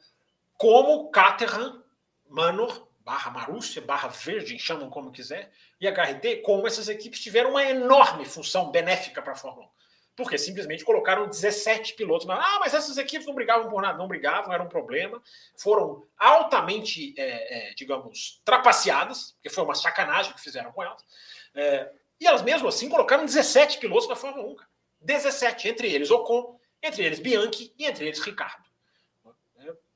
[0.57, 1.83] como Caterham,
[2.29, 7.63] Manor, barra Marúcia, barra Virgin, chamam como quiser, e HRT, como essas equipes tiveram uma
[7.63, 9.69] enorme função benéfica para a Fórmula 1.
[10.15, 12.25] Porque simplesmente colocaram 17 pilotos.
[12.25, 12.35] Na...
[12.35, 13.97] Ah, mas essas equipes não brigavam por nada.
[13.97, 15.21] Não brigavam, era um problema.
[15.57, 21.03] Foram altamente, é, é, digamos, trapaceadas, porque foi uma sacanagem que fizeram com elas.
[21.53, 24.55] É, e elas mesmo assim colocaram 17 pilotos na Fórmula 1.
[24.55, 24.69] Cara.
[25.01, 28.63] 17, entre eles Ocon, entre eles Bianchi e entre eles Ricardo.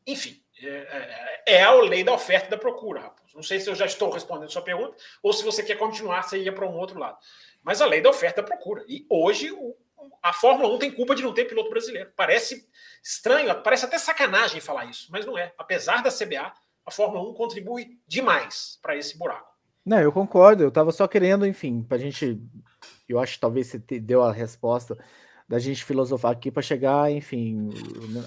[0.05, 3.35] Enfim, é, é, é, a lei da oferta e da procura, Raposo.
[3.35, 6.39] Não sei se eu já estou respondendo sua pergunta ou se você quer continuar, você
[6.39, 7.17] ia para um outro lado.
[7.63, 8.83] Mas a lei da oferta e da procura.
[8.87, 9.75] E hoje o,
[10.21, 12.11] a Fórmula 1 tem culpa de não ter piloto brasileiro.
[12.15, 12.67] Parece
[13.03, 15.53] estranho, parece até sacanagem falar isso, mas não é.
[15.57, 16.51] Apesar da CBA,
[16.85, 19.49] a Fórmula 1 contribui demais para esse buraco.
[19.85, 20.63] Não, eu concordo.
[20.63, 22.39] Eu estava só querendo, enfim, para a gente.
[23.07, 24.97] Eu acho que talvez você deu a resposta
[25.47, 27.69] da gente filosofar aqui para chegar, enfim,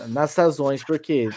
[0.09, 1.29] nas razões, porque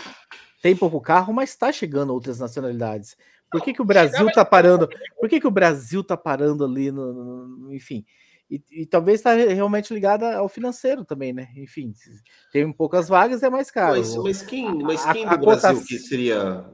[0.65, 3.15] tem pouco carro, mas está chegando outras nacionalidades.
[3.51, 4.89] Por que, que o Brasil está parando?
[5.19, 8.03] Por que, que o Brasil está parando ali no, no enfim?
[8.49, 11.49] E, e talvez está realmente ligada ao financeiro também, né?
[11.55, 11.93] Enfim,
[12.51, 13.99] tem poucas vagas, é mais caro.
[13.99, 16.65] Mas, mas quem, mas quem a, a, do Brasil que seria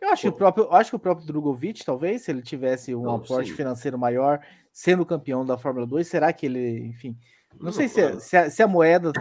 [0.00, 3.02] eu acho que o próprio, acho que o próprio Drogovic, talvez, se ele tivesse um
[3.02, 3.56] Não, aporte sim.
[3.56, 4.40] financeiro maior,
[4.72, 7.16] sendo campeão da Fórmula 2, será que ele, enfim,
[7.54, 9.12] não, não sei se, a, se, a, se a moeda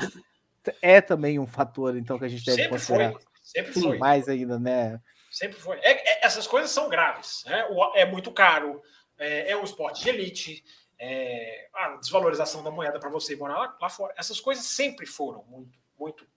[0.82, 3.12] é também um fator, então, que a gente deve sempre considerar.
[3.12, 3.98] Foi, sempre foi.
[3.98, 5.00] Mais ainda, né?
[5.32, 5.78] Sempre foi.
[5.78, 7.44] É, é, essas coisas são graves.
[7.46, 7.66] Né?
[7.70, 8.82] O, é muito caro,
[9.18, 10.64] é, é, um esporte de elite,
[11.00, 14.14] é, a desvalorização da moeda para você morar lá, lá, fora.
[14.18, 16.28] Essas coisas sempre foram muito, muito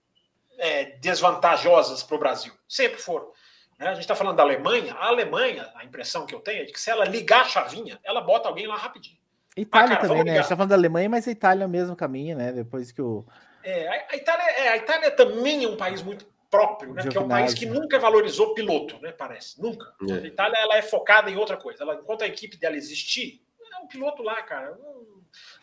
[0.57, 2.53] é, desvantajosas para o Brasil.
[2.67, 3.31] Sempre foram.
[3.77, 3.87] Né?
[3.87, 4.93] A gente está falando da Alemanha.
[4.95, 7.99] A Alemanha, a impressão que eu tenho é de que se ela ligar a chavinha,
[8.03, 9.17] ela bota alguém lá rapidinho.
[9.57, 10.31] Itália ah, cara, também, né?
[10.31, 12.51] A gente tá falando da Alemanha, mas a Itália mesmo caminha, né?
[12.51, 13.25] Depois que o.
[13.65, 17.07] É, a, Itália, é, a Itália também é um país muito próprio, né?
[17.07, 19.11] Que é um país que nunca valorizou piloto, né?
[19.11, 19.59] Parece.
[19.59, 19.93] Nunca.
[20.07, 20.13] É.
[20.13, 21.83] A Itália ela é focada em outra coisa.
[21.83, 24.77] Ela, enquanto a equipe dela existir, é um piloto lá, cara.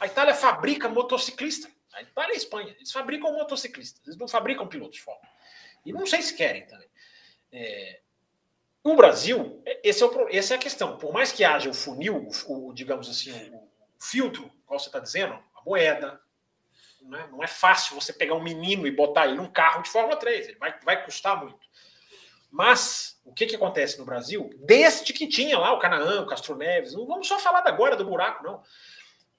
[0.00, 1.70] A Itália fabrica motociclista.
[1.94, 2.74] A Itália e a Espanha.
[2.76, 4.02] Eles fabricam motociclistas.
[4.04, 5.28] Eles não fabricam pilotos de fórmula.
[5.86, 6.88] E não sei se querem também.
[7.52, 8.00] É,
[8.82, 10.98] o Brasil, esse é, o, essa é a questão.
[10.98, 13.68] Por mais que haja o funil, o, o digamos assim, o,
[14.00, 16.20] filtro, qual você está dizendo, a moeda.
[17.04, 19.90] Não é, não é fácil você pegar um menino e botar ele num carro de
[19.90, 21.60] Fórmula 3, ele vai, vai custar muito.
[22.50, 24.50] Mas o que, que acontece no Brasil?
[24.58, 28.04] Desde que tinha lá o Canaã, o Castro Neves, não vamos só falar agora do
[28.04, 28.62] buraco, não.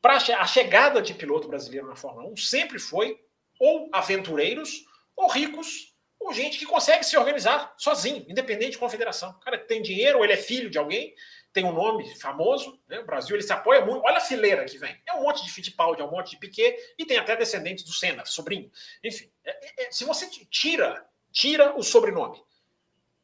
[0.01, 3.19] Para a chegada de piloto brasileiro na Fórmula 1 sempre foi
[3.59, 9.29] ou aventureiros, ou ricos, ou gente que consegue se organizar sozinho, independente de confederação.
[9.29, 11.13] O cara tem dinheiro, ou ele é filho de alguém,
[11.53, 12.99] tem um nome famoso, né?
[12.99, 14.03] o Brasil ele se apoia muito.
[14.03, 14.99] Olha a fileira que vem.
[15.05, 17.93] É um monte de Fittipaldi, é um monte de Piquet e tem até descendentes do
[17.93, 18.71] Senna, sobrinho.
[19.03, 22.43] Enfim, é, é, é se você tira, tira o sobrenome,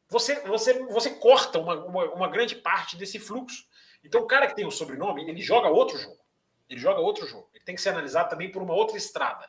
[0.08, 3.64] você, você, você corta uma, uma, uma, grande parte desse fluxo.
[4.02, 6.18] Então, o cara que tem o sobrenome, ele joga outro jogo.
[6.68, 7.48] Ele joga outro jogo.
[7.52, 9.48] Ele tem que ser analisado também por uma outra estrada.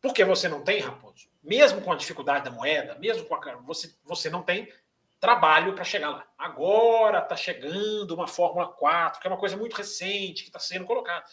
[0.00, 3.56] Porque você não tem, Raposo, mesmo com a dificuldade da moeda, mesmo com a.
[3.56, 4.70] Você, você não tem
[5.20, 6.26] trabalho para chegar lá.
[6.36, 10.84] Agora está chegando uma Fórmula 4, que é uma coisa muito recente, que está sendo
[10.84, 11.24] colocada.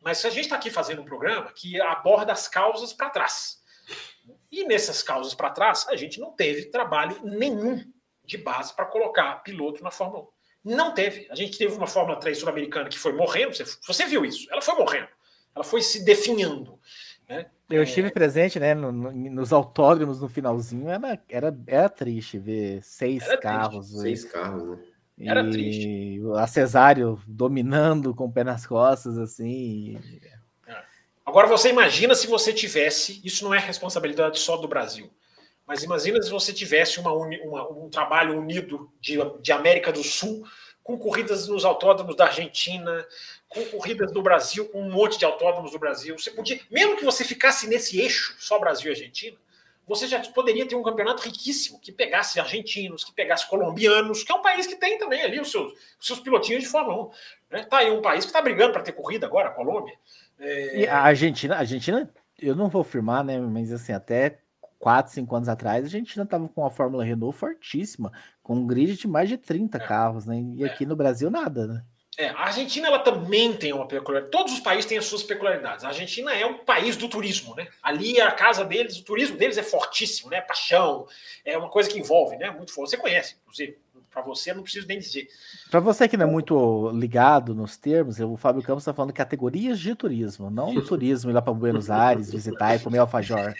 [0.00, 3.60] Mas a gente está aqui fazendo um programa que aborda as causas para trás.
[4.50, 7.84] E nessas causas para trás, a gente não teve trabalho nenhum
[8.24, 10.24] de base para colocar piloto na Fórmula
[10.64, 10.74] 1.
[10.76, 11.26] Não teve.
[11.30, 14.60] A gente teve uma Fórmula 3 sul-americana que foi morrendo, você, você viu isso, ela
[14.60, 15.08] foi morrendo,
[15.54, 16.78] ela foi se definhando.
[17.28, 17.50] Né?
[17.70, 18.10] Eu estive é...
[18.10, 23.36] presente, né, no, no, nos autódromos no finalzinho, era, era, era triste ver seis era
[23.36, 23.88] carros.
[23.88, 24.02] Triste.
[24.02, 24.78] Seis carros, né?
[25.20, 26.20] Era e triste.
[26.36, 29.98] A Cesário dominando com o pé nas costas, assim.
[30.22, 30.38] É.
[31.26, 35.10] Agora você imagina se você tivesse, isso não é responsabilidade só do Brasil,
[35.66, 40.42] mas imagina se você tivesse uma, uma, um trabalho unido de, de América do Sul,
[40.82, 43.04] com corridas nos autódromos da Argentina,
[43.48, 46.18] com corridas do Brasil, um monte de autódromos do Brasil.
[46.18, 49.36] Você podia, mesmo que você ficasse nesse eixo, só Brasil e Argentina,
[49.86, 54.34] você já poderia ter um campeonato riquíssimo, que pegasse argentinos, que pegasse colombianos, que é
[54.34, 57.10] um país que tem também ali os seus, os seus pilotinhos de Fórmula 1.
[57.50, 57.62] Né?
[57.64, 59.94] Tá aí um país que está brigando para ter corrida agora, a Colômbia.
[60.38, 60.80] É...
[60.80, 63.38] E a Argentina, a Argentina, eu não vou afirmar, né?
[63.40, 64.38] Mas assim, até
[64.78, 68.94] 4, 5 anos atrás, a Argentina estava com a Fórmula Renault fortíssima, com um grid
[68.94, 69.80] de mais de 30 é.
[69.80, 70.38] carros, né?
[70.54, 70.66] E é.
[70.66, 71.84] aqui no Brasil nada, né?
[72.18, 74.32] É, a Argentina ela também tem uma peculiaridade.
[74.32, 75.84] Todos os países têm as suas peculiaridades.
[75.84, 77.68] A Argentina é um país do turismo, né?
[77.80, 80.40] Ali a casa deles, o turismo deles é fortíssimo, né?
[80.40, 81.06] Paixão,
[81.44, 82.50] é uma coisa que envolve, né?
[82.50, 82.90] Muito forte.
[82.90, 83.78] Você conhece, inclusive.
[84.10, 85.28] Para você, não preciso nem dizer.
[85.70, 89.78] Para você que não é muito ligado nos termos, o Fábio Campos está falando categorias
[89.78, 93.54] de turismo, não turismo ir lá para Buenos Aires, visitar e comer alfajor.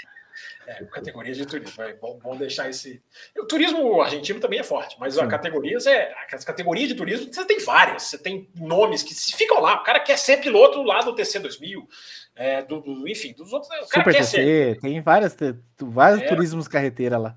[0.67, 1.83] É, categorias de turismo.
[1.83, 3.03] É bom, bom, deixar esse.
[3.37, 5.23] O turismo argentino também é forte, mas Sim.
[5.23, 6.15] a categorias é.
[6.33, 8.05] As categorias de turismo, você tem várias.
[8.05, 9.81] Você tem nomes que ficam lá.
[9.81, 11.87] O cara quer ser piloto lá do TC2000,
[12.37, 13.71] é, do, do, enfim, dos outros.
[13.81, 14.81] O Super TC, ser...
[14.81, 15.37] tem várias,
[15.81, 17.37] vários é, turismos carreteira lá.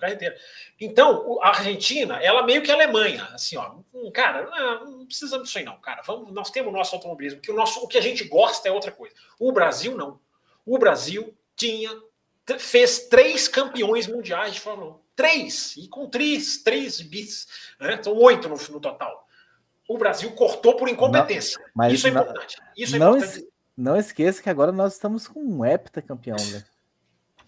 [0.00, 0.36] Carreteira.
[0.80, 4.50] Então, a Argentina, ela meio que a Alemanha, assim, ó, hum, cara,
[4.84, 6.02] não precisamos disso aí não, cara.
[6.02, 8.72] Vamos, nós temos o nosso automobilismo, que o nosso, o que a gente gosta é
[8.72, 9.14] outra coisa.
[9.38, 10.20] O Brasil não.
[10.66, 11.90] O Brasil tinha
[12.58, 14.98] fez três campeões mundiais de Fórmula 1.
[15.16, 15.76] Três!
[15.76, 17.46] E com três, três bis.
[17.80, 18.00] Né?
[18.02, 19.26] São oito no, no, total.
[19.88, 21.62] O Brasil cortou por incompetência.
[21.74, 22.56] Não, Isso é não, importante.
[22.76, 23.38] Isso é não, importante.
[23.38, 26.64] Es, não esqueça que agora nós estamos com um heptacampeão, né?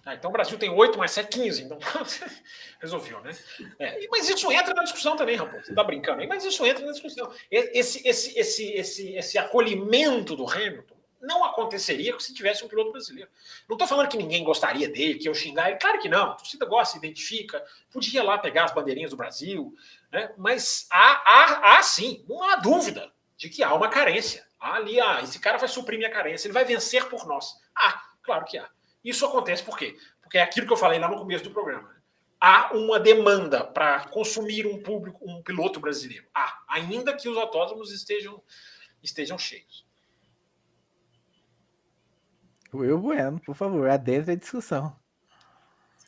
[0.04, 1.64] Ah, então o Brasil tem 8 mais 7, 15.
[1.64, 1.78] Então
[2.80, 3.32] resolveu, né?
[3.80, 5.66] É, mas isso entra na discussão também, rapaz.
[5.66, 7.28] Você tá brincando aí, mas isso entra na discussão.
[7.50, 13.30] Esse, esse, esse, esse, esse acolhimento do Hamilton não aconteceria se tivesse um piloto brasileiro.
[13.68, 15.78] Não estou falando que ninguém gostaria dele, que eu xingar ele.
[15.78, 16.30] Claro que não.
[16.30, 17.64] A torcida gosta, se identifica.
[17.92, 19.74] Podia lá pegar as bandeirinhas do Brasil.
[20.12, 20.32] Né?
[20.36, 24.46] Mas há, há, há sim, não há dúvida de que há uma carência.
[24.58, 27.54] Há ali, ah, esse cara vai suprir minha carência, ele vai vencer por nós.
[27.74, 28.68] Ah, claro que há.
[29.04, 29.96] Isso acontece por quê?
[30.20, 31.94] Porque é aquilo que eu falei lá no começo do programa.
[32.40, 36.26] Há uma demanda para consumir um público, um piloto brasileiro.
[36.34, 38.42] Há, ainda que os autódromos estejam,
[39.02, 39.85] estejam cheios.
[42.78, 44.94] Will Bueno, por favor, adentre a discussão.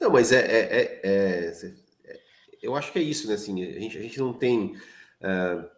[0.00, 2.20] Não, mas é, é, é, é,
[2.62, 3.34] Eu acho que é isso, né?
[3.34, 4.76] Assim, a, gente, a gente não tem.
[5.20, 5.68] Uh,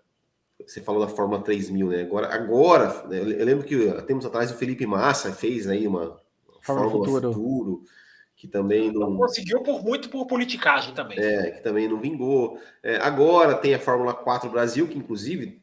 [0.67, 2.03] você falou da Fórmula 3000, né?
[2.03, 6.21] Agora, agora né, eu lembro que tempos atrás o Felipe Massa fez aí uma
[6.61, 7.33] Fórmula, Fórmula Futuro.
[7.33, 7.85] Futuro.
[8.37, 9.11] que também não...
[9.11, 9.17] não...
[9.17, 11.19] conseguiu por muito por politicagem também.
[11.19, 12.61] É, que também não vingou.
[12.83, 15.63] É, agora tem a Fórmula 4 Brasil, que inclusive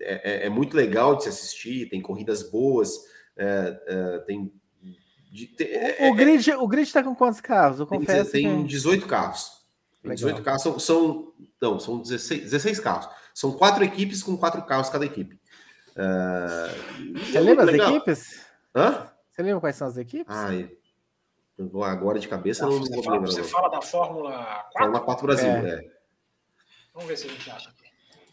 [0.00, 2.90] é, é, é muito legal de se assistir, tem corridas boas,
[3.36, 4.50] é, tem
[5.30, 7.80] de, é, o, é, grid, o grid está com quantos carros?
[7.80, 8.32] Eu confesso.
[8.32, 9.58] Tem, tem 18 carros.
[10.02, 13.08] Tem 18 carros são, são, não, são 16, 16 carros.
[13.34, 15.38] São quatro equipes com quatro carros cada equipe.
[15.96, 18.46] Uh, Você lembra as equipes?
[18.74, 19.10] Hã?
[19.30, 20.34] Você lembra quais são as equipes?
[20.34, 20.48] Ah,
[21.58, 24.30] eu agora de cabeça não, não você, fala, você fala, da Fórmula
[24.72, 24.78] 4?
[24.78, 25.70] Fórmula 4 Brasil, é.
[25.70, 25.90] é.
[26.94, 27.78] Vamos ver se a gente acha aqui.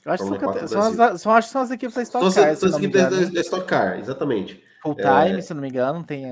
[0.06, 2.56] Eu acho que são, são, as, são, acho que são as equipes da Stock Car.
[2.56, 4.64] São as equipes da, da Stock Car, exatamente.
[4.84, 6.26] Full time, é, se não me engano, tem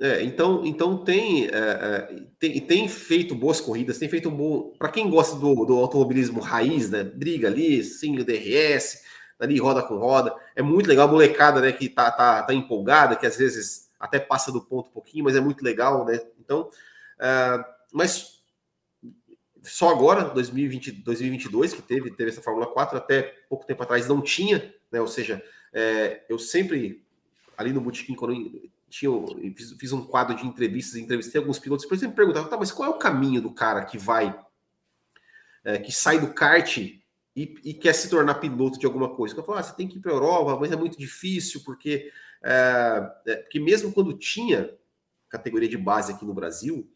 [0.00, 4.72] é, então, então tem, é, é, tem, tem feito boas corridas, tem feito um bom.
[4.78, 7.04] Para quem gosta do, do automobilismo raiz, né?
[7.04, 9.02] Briga ali, sim, o DRS,
[9.38, 10.34] ali roda com roda.
[10.56, 11.70] É muito legal, a molecada, né?
[11.70, 15.36] Que tá, tá, tá empolgada, que às vezes até passa do ponto um pouquinho, mas
[15.36, 16.18] é muito legal, né?
[16.40, 16.70] Então,
[17.20, 18.40] é, mas
[19.62, 24.22] só agora, 2020, 2022, que teve, teve essa Fórmula 4, até pouco tempo atrás não
[24.22, 24.98] tinha, né?
[24.98, 27.04] Ou seja, é, eu sempre
[27.54, 28.32] ali no Botequim, quando
[28.90, 29.10] tinha,
[29.56, 32.90] fiz, fiz, um quadro de entrevistas, entrevistei alguns pilotos, por exemplo, perguntava, tá, mas qual
[32.90, 34.38] é o caminho do cara que vai,
[35.64, 37.00] é, que sai do kart e,
[37.36, 39.34] e, quer se tornar piloto de alguma coisa?
[39.34, 42.10] Eu falava, ah, você tem que ir para a Europa, mas é muito difícil, porque,
[42.42, 44.74] é, é, porque mesmo quando tinha
[45.28, 46.90] categoria de base aqui no Brasil,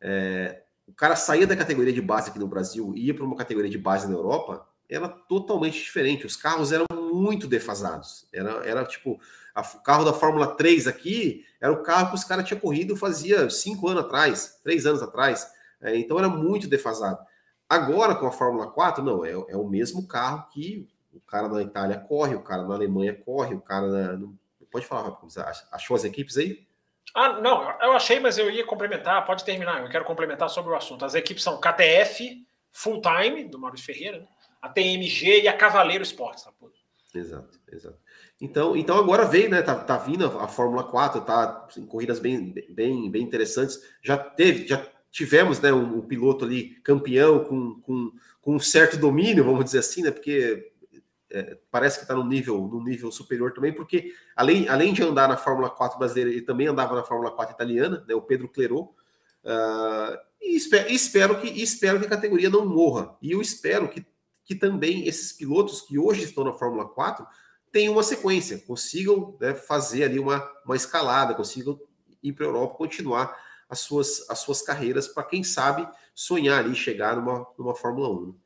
[0.00, 3.36] é, o cara saía da categoria de base aqui no Brasil e ia para uma
[3.36, 6.26] categoria de base na Europa, era totalmente diferente.
[6.26, 8.26] Os carros eram muito defasados.
[8.32, 9.20] Era, era tipo,
[9.56, 13.48] o carro da Fórmula 3 aqui era o carro que os caras tinham corrido fazia
[13.48, 15.48] cinco anos atrás, três anos atrás.
[15.80, 17.18] É, então era muito defasado.
[17.68, 21.62] Agora, com a Fórmula 4, não, é, é o mesmo carro que o cara na
[21.62, 24.28] Itália corre, o cara na Alemanha corre, o cara na.
[24.70, 25.40] Pode falar, como você
[25.70, 26.66] achou as equipes aí?
[27.14, 30.76] Ah, não, eu achei, mas eu ia complementar, pode terminar, eu quero complementar sobre o
[30.76, 31.04] assunto.
[31.04, 34.26] As equipes são KTF, Full Time, do Maurício Ferreira, né?
[34.60, 36.44] a TMG e a Cavaleiro Esportes.
[37.14, 37.98] Exato, exato.
[38.40, 39.62] Então, então agora veio, né?
[39.62, 43.80] Tá, tá vindo a, Fórmula 4, tá em corridas bem, bem, bem interessantes.
[44.02, 48.12] Já teve, já tivemos né, um, um piloto ali campeão com, com,
[48.42, 50.10] com, um certo domínio, vamos dizer assim, né?
[50.10, 50.72] Porque
[51.30, 55.28] é, parece que está no nível, no nível superior também, porque além, além de andar
[55.28, 58.14] na Fórmula 4 brasileira, ele também andava na Fórmula 4 italiana, né?
[58.14, 58.90] O Pedro Clerot.
[59.44, 63.16] Uh, e espero, espero, que, espero que a categoria não morra.
[63.22, 64.04] E eu espero que,
[64.44, 67.24] que também esses pilotos que hoje estão na Fórmula 4
[67.74, 71.76] tenham uma sequência, consigam né, fazer ali uma, uma escalada, consigam
[72.22, 73.36] ir para a Europa, continuar
[73.68, 78.40] as suas, as suas carreiras para quem sabe sonhar ali chegar numa, numa Fórmula 1.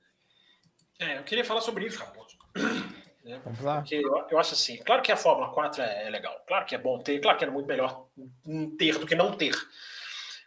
[1.01, 2.39] É, eu queria falar sobre isso, Raposo.
[3.25, 3.39] Né?
[3.45, 3.83] Vamos lá.
[3.83, 6.75] Porque eu, eu, acho assim, claro que a Fórmula 4 é, é, legal, claro que
[6.75, 8.09] é bom ter, claro que é muito melhor
[8.79, 9.53] ter do que não ter.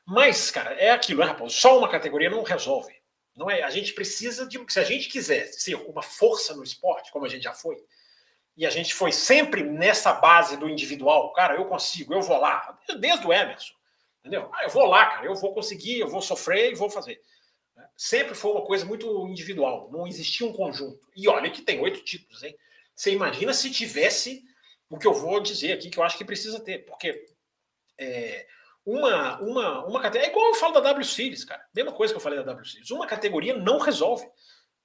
[0.03, 1.55] Mas, cara, é aquilo, né, Raposo?
[1.55, 2.91] Só uma categoria não resolve.
[3.35, 4.59] Não é, a gente precisa de.
[4.67, 7.77] Se a gente quiser ser uma força no esporte, como a gente já foi,
[8.61, 12.77] e a gente foi sempre nessa base do individual, cara, eu consigo, eu vou lá,
[12.99, 13.73] desde o Emerson.
[14.19, 14.51] Entendeu?
[14.53, 17.19] Ah, eu vou lá, cara, eu vou conseguir, eu vou sofrer e vou fazer.
[17.97, 21.09] Sempre foi uma coisa muito individual, não existia um conjunto.
[21.15, 22.55] E olha que tem oito títulos, hein?
[22.95, 24.43] Você imagina se tivesse
[24.87, 27.25] o que eu vou dizer aqui, que eu acho que precisa ter, porque
[27.99, 28.45] é,
[28.85, 30.27] uma, uma, uma categoria.
[30.27, 31.65] É igual eu falo da W Series, cara.
[31.73, 32.91] Mesma coisa que eu falei da W Series.
[32.91, 34.29] Uma categoria não resolve.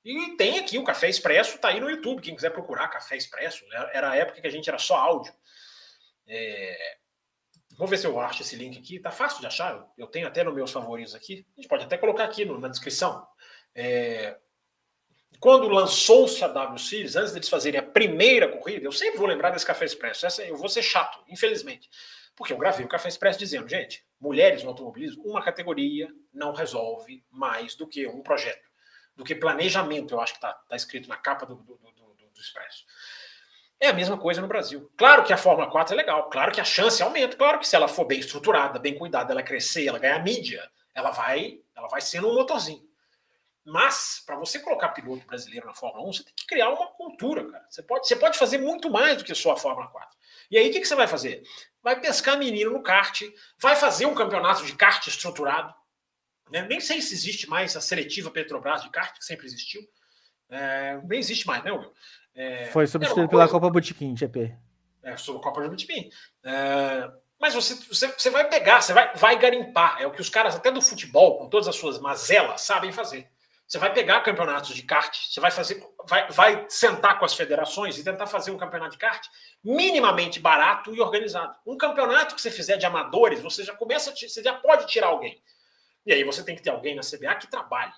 [0.06, 2.22] E tem aqui o Café Expresso, tá aí no YouTube.
[2.22, 5.34] Quem quiser procurar Café Expresso, era a época que a gente era só áudio.
[6.28, 6.96] É,
[7.76, 8.98] Vou ver se eu acho esse link aqui.
[8.98, 9.86] Tá fácil de achar.
[9.98, 11.46] Eu tenho até nos meus favoritos aqui.
[11.56, 13.26] A gente pode até colocar aqui no, na descrição.
[13.74, 14.36] É...
[15.38, 19.50] Quando lançou-se a W Series, antes deles fazerem a primeira corrida, eu sempre vou lembrar
[19.50, 20.24] desse Café Expresso.
[20.24, 21.90] Essa, eu vou ser chato, infelizmente.
[22.34, 27.22] Porque eu gravei o Café Expresso dizendo, gente, mulheres no automobilismo, uma categoria não resolve
[27.30, 28.66] mais do que um projeto,
[29.16, 32.40] do que planejamento, eu acho que está tá escrito na capa do, do, do, do,
[32.40, 32.84] Expresso.
[33.80, 34.92] É a mesma coisa no Brasil.
[34.96, 37.74] Claro que a Fórmula 4 é legal, claro que a chance aumenta, claro que se
[37.74, 42.02] ela for bem estruturada, bem cuidada, ela crescer, ela ganhar mídia, ela vai, ela vai
[42.02, 42.86] sendo um motorzinho.
[43.64, 47.50] Mas, para você colocar piloto brasileiro na Fórmula 1, você tem que criar uma cultura,
[47.50, 47.66] cara.
[47.68, 50.16] Você pode, você pode fazer muito mais do que só a Fórmula 4.
[50.52, 51.42] E aí, o que, que você vai fazer?
[51.82, 53.22] Vai pescar menino no kart,
[53.58, 55.74] vai fazer um campeonato de kart estruturado.
[56.50, 56.62] Né?
[56.62, 59.82] Nem sei se existe mais a seletiva Petrobras de kart, que sempre existiu.
[60.48, 61.92] É, nem existe mais, né, Will?
[62.34, 64.54] É, Foi substituído pela Copa Botequim, GP.
[65.02, 66.10] É, sobre a Copa Botequim.
[66.44, 70.00] É, mas você, você, você, vai pegar, você vai, vai garimpar.
[70.00, 73.28] É o que os caras, até do futebol, com todas as suas mazelas, sabem fazer.
[73.66, 77.98] Você vai pegar campeonatos de kart, você vai fazer, vai, vai sentar com as federações
[77.98, 79.26] e tentar fazer um campeonato de kart
[79.62, 81.52] minimamente barato e organizado.
[81.66, 85.42] Um campeonato que você fizer de amadores, você já começa, você já pode tirar alguém.
[86.06, 87.92] E aí você tem que ter alguém na CBA que trabalhe,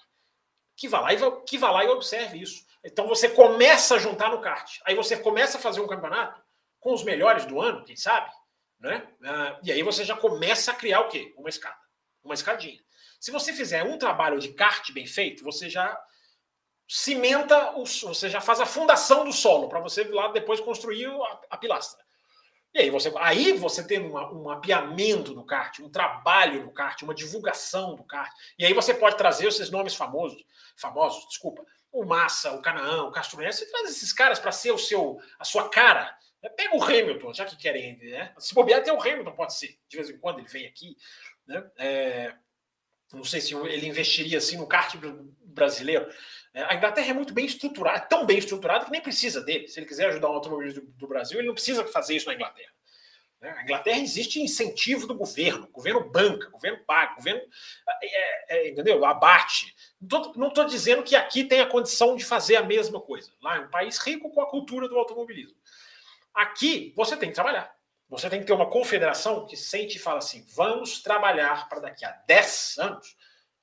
[0.74, 2.66] que vá lá e, que vá lá e observe isso.
[2.82, 4.78] Então você começa a juntar no kart.
[4.84, 6.42] Aí você começa a fazer um campeonato
[6.80, 8.30] com os melhores do ano, quem sabe?
[8.80, 9.06] Né?
[9.20, 11.34] Uh, e aí você já começa a criar o quê?
[11.36, 11.78] Uma escada.
[12.22, 12.80] Uma escadinha.
[13.20, 16.00] Se você fizer um trabalho de kart bem feito, você já
[16.88, 21.40] cimenta, o, você já faz a fundação do solo para você lá depois construir a,
[21.50, 22.02] a, pilastra.
[22.74, 27.00] E aí você, aí você tem uma, um mapeamento do kart, um trabalho no kart,
[27.02, 28.30] uma divulgação do kart.
[28.58, 30.44] E aí você pode trazer esses nomes famosos,
[30.76, 34.70] famosos, desculpa, o Massa, o Canaã, o Castro Neves, você traz esses caras para ser
[34.70, 36.16] o seu, a sua cara.
[36.42, 36.50] Né?
[36.50, 38.34] Pega o Hamilton, já que querem, né?
[38.38, 39.78] Se bobear, até o Hamilton pode ser.
[39.88, 40.96] De vez em quando ele vem aqui.
[41.46, 41.70] Né?
[41.78, 42.34] É,
[43.12, 44.94] não sei se ele investiria assim no kart
[45.42, 46.08] brasileiro.
[46.52, 49.68] É, a Inglaterra é muito bem estruturada, tão bem estruturada que nem precisa dele.
[49.68, 52.34] Se ele quiser ajudar o automobilismo do, do Brasil, ele não precisa fazer isso na
[52.34, 52.72] Inglaterra.
[53.40, 53.50] Né?
[53.56, 57.40] A Inglaterra existe incentivo do governo, governo banca, governo paga, governo
[58.02, 59.04] é, é, entendeu?
[59.04, 59.74] abate.
[60.36, 63.32] Não estou dizendo que aqui tem a condição de fazer a mesma coisa.
[63.42, 65.56] Lá é um país rico com a cultura do automobilismo.
[66.34, 67.72] Aqui você tem que trabalhar.
[68.08, 72.04] Você tem que ter uma confederação que sente e fala assim: vamos trabalhar para daqui
[72.04, 73.16] a 10 anos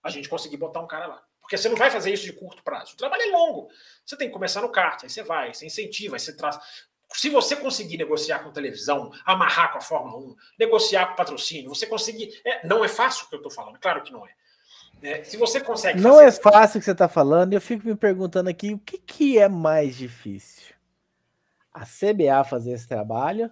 [0.03, 1.23] a gente conseguir botar um cara lá.
[1.41, 2.93] Porque você não vai fazer isso de curto prazo.
[2.93, 3.69] O trabalho é longo.
[4.05, 6.59] Você tem que começar no kart, aí você vai, você incentiva, aí você traz.
[7.13, 11.87] Se você conseguir negociar com televisão, amarrar com a Fórmula 1, negociar com patrocínio, você
[11.87, 12.39] conseguir.
[12.43, 14.31] É, não é fácil o que eu estou falando, claro que não é.
[15.01, 15.23] é.
[15.23, 15.99] se você consegue.
[15.99, 18.79] Não é fácil o que você está falando, e eu fico me perguntando aqui o
[18.79, 20.75] que, que é mais difícil?
[21.73, 23.51] A CBA fazer esse trabalho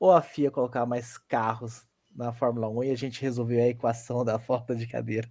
[0.00, 1.86] ou a FIA colocar mais carros
[2.16, 5.28] na Fórmula 1 e a gente resolveu a equação da falta de cadeira?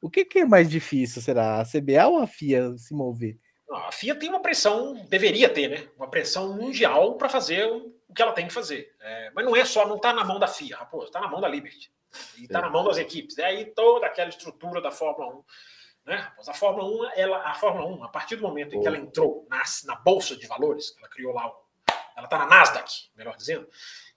[0.00, 1.60] O que, que, é mais difícil, será?
[1.60, 3.38] A CBA ou a FIA se mover?
[3.70, 5.88] A FIA tem uma pressão, deveria ter, né?
[5.96, 8.94] Uma pressão mundial para fazer o que ela tem que fazer.
[9.00, 11.40] É, mas não é só, não está na mão da FIA, raposo, está na mão
[11.40, 11.92] da Liberty.
[12.36, 13.38] E está na mão das equipes.
[13.38, 15.44] É aí toda aquela estrutura da Fórmula 1.
[16.04, 16.32] Né?
[16.48, 19.46] A Fórmula 1, ela, a Fórmula 1, a partir do momento em que ela entrou
[19.48, 21.50] na, na Bolsa de Valores, ela criou lá,
[22.16, 23.68] ela está na Nasdaq, melhor dizendo,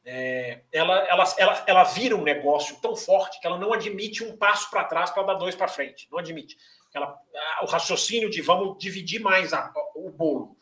[0.04, 4.38] é, ela, ela, ela, ela vira um negócio tão forte que ela não admite um
[4.38, 6.08] passo para trás para dar dois para frente.
[6.12, 6.56] Não admite.
[6.94, 7.18] Ela,
[7.64, 10.56] o raciocínio de vamos dividir mais a, o bolo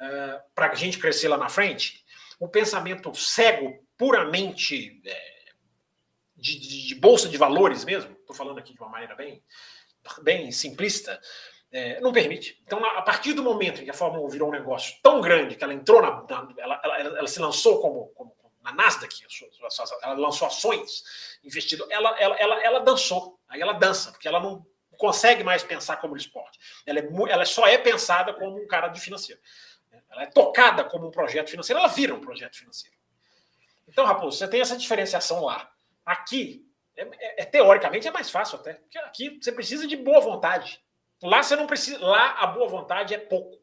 [0.00, 2.04] é, para a gente crescer lá na frente,
[2.38, 5.32] o pensamento cego, puramente é,
[6.36, 9.42] de, de, de, bolsa de valores mesmo, estou falando aqui de uma maneira bem,
[10.22, 11.20] bem simplista,
[11.72, 12.60] é, não permite.
[12.64, 15.56] Então, a partir do momento em que a Fórmula 1 virou um negócio tão grande
[15.56, 16.22] que ela entrou na.
[16.22, 19.14] na ela, ela, ela, se lançou como, como na Nasdaq,
[20.02, 21.02] ela lançou ações
[21.42, 23.40] investido, ela, ela, ela, ela dançou.
[23.48, 24.64] Aí ela dança, porque ela não
[24.98, 26.58] consegue mais pensar como esporte.
[26.86, 29.40] Ela, é, ela só é pensada como um cara de financeiro.
[30.10, 32.96] Ela é tocada como um projeto financeiro, ela vira um projeto financeiro.
[33.88, 35.70] Então, Raposo, você tem essa diferenciação lá.
[36.04, 36.66] Aqui,
[36.96, 38.74] é, é, é, teoricamente, é mais fácil até.
[38.74, 40.82] Porque aqui você precisa de boa vontade.
[41.22, 42.04] Lá você não precisa.
[42.04, 43.58] Lá a boa vontade é pouco.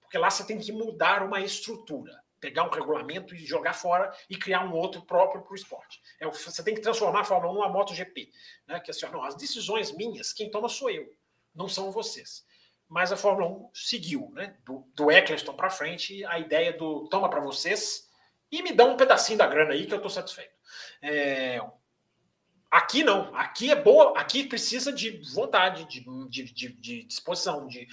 [0.00, 4.36] Porque lá você tem que mudar uma estrutura pegar um regulamento e jogar fora e
[4.36, 6.00] criar um outro próprio para o esporte.
[6.20, 8.30] É, você tem que transformar a Fórmula 1 numa MotoGP.
[8.66, 8.80] Né?
[8.80, 11.12] Que assim, não, as decisões minhas, quem toma sou eu,
[11.54, 12.46] não são vocês.
[12.88, 14.56] Mas a Fórmula 1 seguiu, né?
[14.64, 18.08] Do, do Eccleston para frente, a ideia do toma para vocês
[18.50, 20.54] e me dá um pedacinho da grana aí que eu estou satisfeito.
[21.02, 21.60] É,
[22.70, 27.86] Aqui não, aqui é boa, aqui precisa de vontade, de, de, de, de disposição, de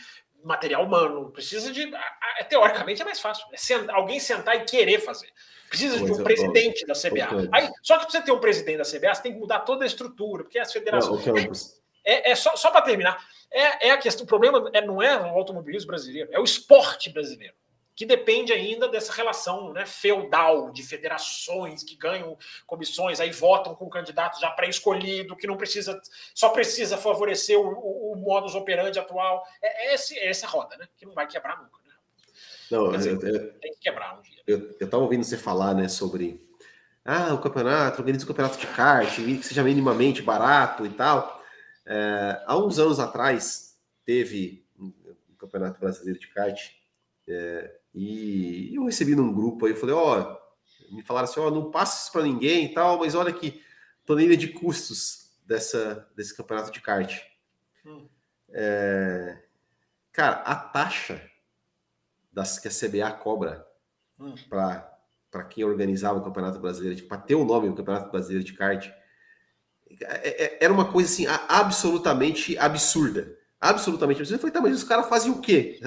[0.43, 1.91] material humano, precisa de.
[2.39, 3.45] É, teoricamente é mais fácil.
[3.51, 5.29] É alguém sentar e querer fazer.
[5.69, 7.49] Precisa de um é, presidente da CBA.
[7.51, 9.83] Aí, só que para você ter um presidente da CBA, você tem que mudar toda
[9.83, 11.25] a estrutura, porque as federações.
[11.25, 13.17] Não, é, é, só, só para terminar,
[13.49, 14.25] é, é a questão.
[14.25, 17.55] O problema é, não é o automobilismo brasileiro, é o esporte brasileiro
[17.95, 23.89] que depende ainda dessa relação né, feudal de federações que ganham comissões, aí votam com
[23.89, 26.01] candidato já pré-escolhido, que não precisa,
[26.33, 29.43] só precisa favorecer o, o, o modus operandi atual.
[29.61, 30.87] É, é, esse, é essa roda, né?
[30.97, 31.77] Que não vai quebrar nunca.
[31.85, 31.93] Né?
[32.71, 34.41] Não, dizer, eu, eu, tem que quebrar um dia.
[34.47, 36.41] Eu estava ouvindo você falar né, sobre
[37.05, 41.43] ah, o campeonato, organiza o campeonato de kart, que seja minimamente barato e tal.
[41.85, 46.71] É, há uns anos atrás teve um campeonato brasileiro de kart.
[47.27, 51.47] É, e eu recebi num grupo aí, eu falei, ó, oh, me falaram assim, ó,
[51.47, 53.61] oh, não passa isso para ninguém e tal, mas olha aqui,
[54.05, 57.21] planilha de custos dessa, desse campeonato de kart.
[57.85, 58.07] Hum.
[58.49, 59.37] É,
[60.11, 61.21] cara, a taxa
[62.31, 63.67] das que a CBA cobra
[64.19, 64.33] hum.
[64.49, 68.53] para quem organizava o Campeonato Brasileiro, tipo, para ter o nome do Campeonato Brasileiro de
[68.53, 68.89] Kart,
[70.01, 73.37] é, é, era uma coisa assim absolutamente absurda.
[73.59, 74.35] Absolutamente absurda.
[74.35, 75.79] Eu falei, tá, mas os caras fazem o quê?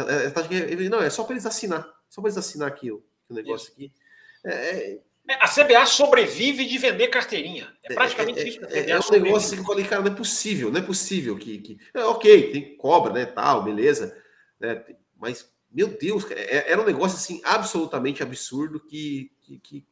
[0.90, 1.95] Não, é só para eles assinar.
[2.08, 3.92] Só para eles assinar aqui o, o negócio aqui.
[4.44, 7.72] É, é, é, a CBA sobrevive de vender carteirinha.
[7.84, 8.64] É praticamente é, isso.
[8.66, 11.58] É, é um negócio que eu falei, cara, não é possível, não é possível que.
[11.58, 11.78] que...
[11.94, 13.26] É, ok, tem cobra, né?
[13.26, 14.16] Tal, beleza.
[14.60, 14.84] Né,
[15.16, 19.32] mas, meu Deus, era um negócio assim absolutamente absurdo que,
[19.62, 19.84] que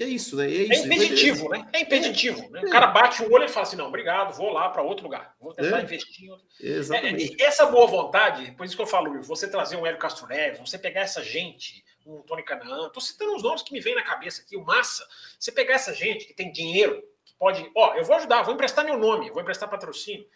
[0.00, 0.46] é isso, né?
[0.46, 0.72] É, isso.
[0.72, 1.68] é impeditivo, né?
[1.72, 2.50] É impeditivo.
[2.50, 2.62] Né?
[2.62, 5.34] O cara bate o olho e fala assim: não, obrigado, vou lá para outro lugar.
[5.40, 6.46] Vou tentar investir em outro.
[6.60, 7.42] Exatamente.
[7.42, 10.78] essa boa vontade, por isso que eu falo, você trazer um Hélio Castro Neves, você
[10.78, 12.86] pegar essa gente um Tony Canaan.
[12.86, 15.06] Estou citando os nomes que me vêm na cabeça aqui, o Massa.
[15.38, 17.70] Você pegar essa gente que tem dinheiro, que pode.
[17.74, 20.26] Ó, eu vou ajudar, vou emprestar meu nome, vou emprestar patrocínio.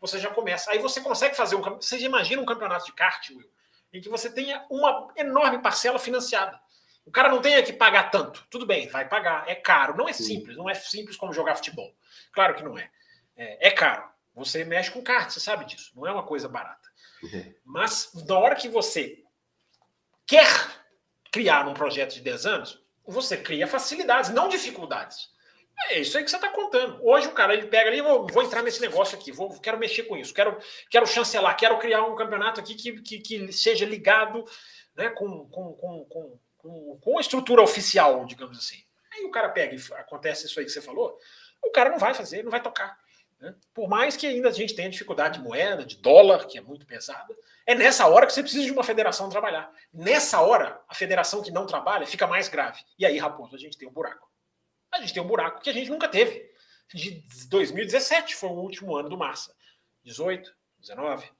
[0.00, 0.70] Você já começa.
[0.70, 1.62] Aí você consegue fazer um.
[1.62, 3.48] Você já imagina um campeonato de kart, Will,
[3.92, 6.60] em que você tenha uma enorme parcela financiada.
[7.06, 8.46] O cara não tem que pagar tanto.
[8.50, 9.48] Tudo bem, vai pagar.
[9.48, 9.96] É caro.
[9.96, 10.56] Não é simples.
[10.56, 11.94] Não é simples como jogar futebol.
[12.32, 12.90] Claro que não é.
[13.36, 14.08] É, é caro.
[14.34, 15.92] Você mexe com kart, você sabe disso.
[15.94, 16.88] Não é uma coisa barata.
[17.22, 17.54] Uhum.
[17.64, 19.22] Mas na hora que você
[20.26, 20.48] quer
[21.30, 25.32] criar um projeto de 10 anos, você cria facilidades, não dificuldades.
[25.90, 27.04] É isso aí que você está contando.
[27.04, 30.04] Hoje o cara ele pega ali, vou, vou entrar nesse negócio aqui, vou, quero mexer
[30.04, 30.56] com isso, quero,
[30.88, 34.44] quero chancelar, quero criar um campeonato aqui que, que, que seja ligado
[34.96, 38.82] né, com, com, com, com, com, com a estrutura oficial, digamos assim.
[39.12, 41.18] Aí o cara pega e acontece isso aí que você falou,
[41.62, 42.98] o cara não vai fazer, não vai tocar.
[43.38, 43.54] Né?
[43.74, 46.86] Por mais que ainda a gente tenha dificuldade de moeda, de dólar, que é muito
[46.86, 47.36] pesada,
[47.66, 49.70] é nessa hora que você precisa de uma federação trabalhar.
[49.92, 52.82] Nessa hora, a federação que não trabalha fica mais grave.
[52.98, 54.30] E aí, Raposo, a gente tem um buraco.
[54.90, 56.50] A gente tem um buraco que a gente nunca teve.
[56.94, 59.54] De 2017 foi o último ano do Massa.
[60.02, 61.30] 18, 19,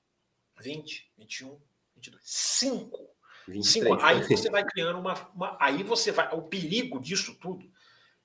[0.61, 1.61] 20, 21,
[1.95, 2.23] 22.
[2.25, 3.14] Cinco.
[3.47, 4.05] 23, Cinco.
[4.05, 6.29] Aí você vai criando uma, uma, Aí você vai.
[6.35, 7.71] O perigo disso tudo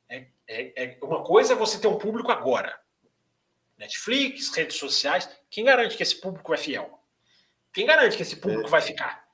[0.08, 2.80] é, é, é, uma coisa é você ter um público agora
[3.78, 5.30] Netflix, redes sociais.
[5.50, 7.00] Quem garante que esse público é fiel?
[7.72, 8.70] Quem garante que esse público é.
[8.70, 9.28] vai ficar?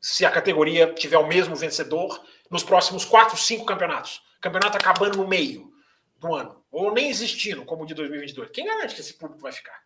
[0.00, 4.22] Se a categoria tiver o mesmo vencedor nos próximos quatro, cinco campeonatos.
[4.40, 5.72] Campeonato acabando no meio
[6.16, 8.50] do ano, ou nem existindo, como o de 2022.
[8.50, 9.80] Quem garante que esse público vai ficar?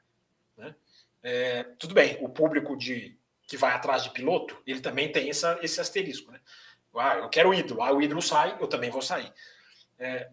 [0.57, 0.75] Né?
[1.23, 5.59] É, tudo bem, o público de que vai atrás de piloto, ele também tem essa,
[5.63, 6.33] esse asterisco.
[6.33, 6.41] Né?
[6.95, 7.83] Ah, eu quero o ídolo.
[7.83, 9.33] Ah, o ídolo sai, eu também vou sair.
[9.99, 10.29] É,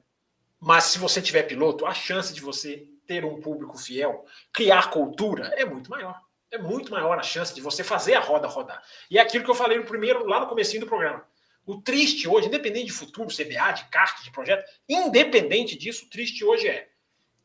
[0.59, 5.53] mas se você tiver piloto, a chance de você ter um público fiel, criar cultura,
[5.57, 6.19] é muito maior.
[6.49, 8.81] É muito maior a chance de você fazer a roda rodar.
[9.09, 11.25] E é aquilo que eu falei no primeiro, lá no começo do programa.
[11.65, 16.43] O triste hoje, independente de futuro, CBA, de kart, de projeto, independente disso, o triste
[16.43, 16.89] hoje é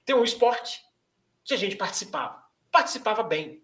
[0.05, 0.83] ter um esporte
[1.45, 2.43] que a gente participava.
[2.71, 3.63] Participava bem.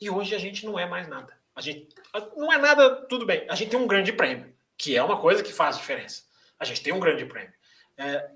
[0.00, 1.38] E hoje a gente não é mais nada.
[1.54, 1.88] A gente
[2.36, 3.44] não é nada, tudo bem.
[3.48, 6.22] A gente tem um grande prêmio, que é uma coisa que faz diferença.
[6.58, 7.52] A gente tem um grande prêmio.
[7.96, 8.30] É,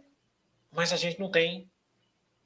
[0.71, 1.71] mas a gente não tem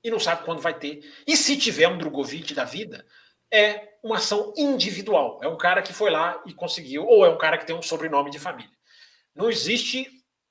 [0.02, 1.02] e não sabe quando vai ter.
[1.26, 3.04] E se tiver um Drogovic da vida,
[3.50, 5.40] é uma ação individual.
[5.42, 7.82] É um cara que foi lá e conseguiu, ou é um cara que tem um
[7.82, 8.70] sobrenome de família.
[9.34, 10.08] Não existe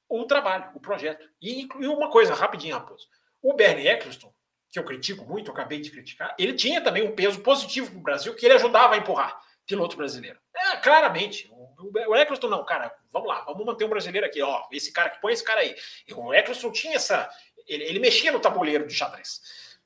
[0.10, 1.28] o trabalho, o projeto.
[1.42, 3.08] E, e uma coisa, rapidinho, Raposo.
[3.42, 4.34] O Bernie Eccleston,
[4.70, 8.00] que eu critico muito, eu acabei de criticar, ele tinha também um peso positivo para
[8.00, 10.40] o Brasil, que ele ajudava a empurrar piloto brasileiro.
[10.56, 11.52] É, claramente.
[11.52, 14.66] O, Eccleston, não, cara, vamos lá, vamos manter um brasileiro aqui, ó.
[14.72, 15.76] Esse cara que põe esse cara aí.
[16.08, 17.30] E o Eccleston tinha essa.
[17.68, 19.42] Ele, ele mexia no tabuleiro de xadrez.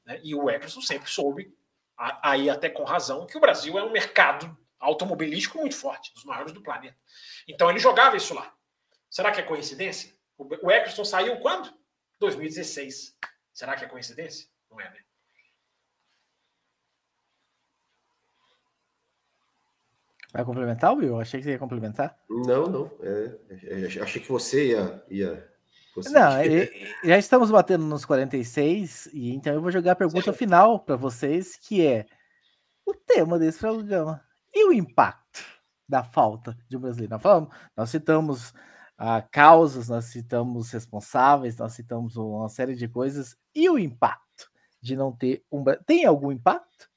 [0.05, 0.21] Né?
[0.23, 1.53] E o Eccleston sempre soube,
[1.97, 6.53] aí até com razão, que o Brasil é um mercado automobilístico muito forte, dos maiores
[6.53, 6.97] do planeta.
[7.47, 8.53] Então ele jogava isso lá.
[9.09, 10.13] Será que é coincidência?
[10.38, 11.71] O Eccleston saiu quando?
[12.19, 13.15] 2016.
[13.51, 14.47] Será que é coincidência?
[14.72, 14.99] Não é, né?
[20.34, 21.19] Vai complementar, Will?
[21.19, 22.17] Achei que você ia complementar.
[22.30, 22.91] Não, não.
[23.01, 25.03] É, é, achei que você ia.
[25.09, 25.51] ia
[25.93, 26.69] você não, é,
[27.03, 30.38] já estamos batendo nos 46, e então eu vou jogar a pergunta Sim.
[30.38, 32.05] final para vocês, que é
[32.86, 34.24] o tema desse programa.
[34.53, 35.43] E o impacto
[35.88, 37.11] da falta de um brasileiro?
[37.11, 38.53] Nós, falamos, nós citamos
[38.97, 43.36] ah, causas, nós citamos responsáveis, nós citamos uma série de coisas.
[43.53, 44.30] E o impacto
[44.82, 45.63] de não ter um.
[45.86, 46.89] Tem algum impacto?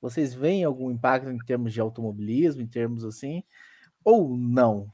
[0.00, 3.42] Vocês veem algum impacto em termos de automobilismo, em termos assim,
[4.04, 4.90] ou não?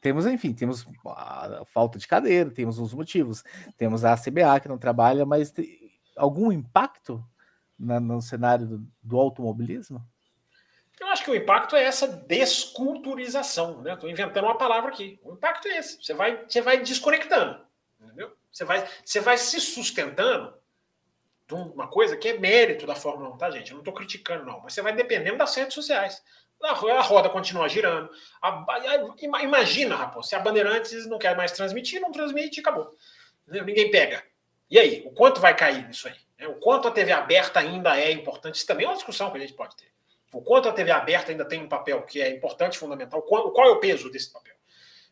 [0.00, 3.42] Temos, enfim, temos a falta de cadeira, temos uns motivos.
[3.78, 5.52] Temos a CBA que não trabalha, mas
[6.16, 7.24] algum impacto
[7.78, 10.04] na, no cenário do, do, automobilismo?
[11.00, 13.94] Eu acho que o impacto é essa desculturização, né?
[13.94, 15.18] Estou inventando uma palavra aqui.
[15.22, 16.02] O impacto é esse.
[16.02, 17.60] Você vai, você vai desconectando,
[18.00, 18.30] entendeu?
[18.52, 20.54] Você vai, você vai se sustentando
[21.46, 23.70] de uma coisa que é mérito da Fórmula 1, tá, gente?
[23.70, 24.60] Eu não estou criticando, não.
[24.60, 26.22] Mas você vai dependendo das redes sociais.
[26.62, 26.72] A
[27.02, 28.10] roda continua girando.
[28.40, 32.96] A, a, imagina, rapaz, se a Bandeirantes não quer mais transmitir, não transmite acabou.
[33.46, 34.24] Ninguém pega.
[34.70, 36.16] E aí, o quanto vai cair nisso aí?
[36.38, 36.48] Né?
[36.48, 38.56] O quanto a TV aberta ainda é importante?
[38.56, 39.92] Isso também é uma discussão que a gente pode ter.
[40.32, 43.22] O quanto a TV aberta ainda tem um papel que é importante, fundamental.
[43.22, 44.54] Qual, qual é o peso desse papel?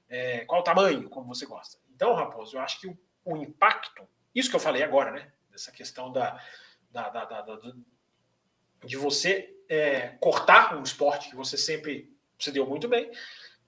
[0.08, 1.78] É, qual o tamanho, como você gosta?
[1.94, 5.30] Então, Raposo, eu acho que o, o impacto, isso que eu falei agora, né?
[5.54, 6.40] Essa questão da,
[6.90, 7.58] da, da, da
[8.84, 13.10] de você é, cortar um esporte que você sempre se deu muito bem.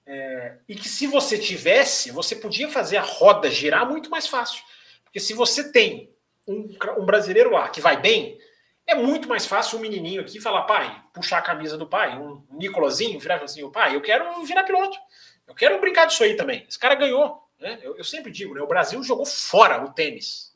[0.05, 4.63] É, e que se você tivesse, você podia fazer a roda girar muito mais fácil.
[5.03, 6.13] Porque se você tem
[6.47, 8.37] um, um brasileiro lá que vai bem,
[8.85, 12.45] é muito mais fácil um menininho aqui falar, pai, puxar a camisa do pai, um
[12.51, 14.97] Nicolazinho, virar assim, o pai, eu quero virar piloto.
[15.47, 16.65] Eu quero brincar disso aí também.
[16.67, 17.41] Esse cara ganhou.
[17.59, 17.79] Né?
[17.81, 18.61] Eu, eu sempre digo, né?
[18.61, 20.54] o Brasil jogou fora o tênis.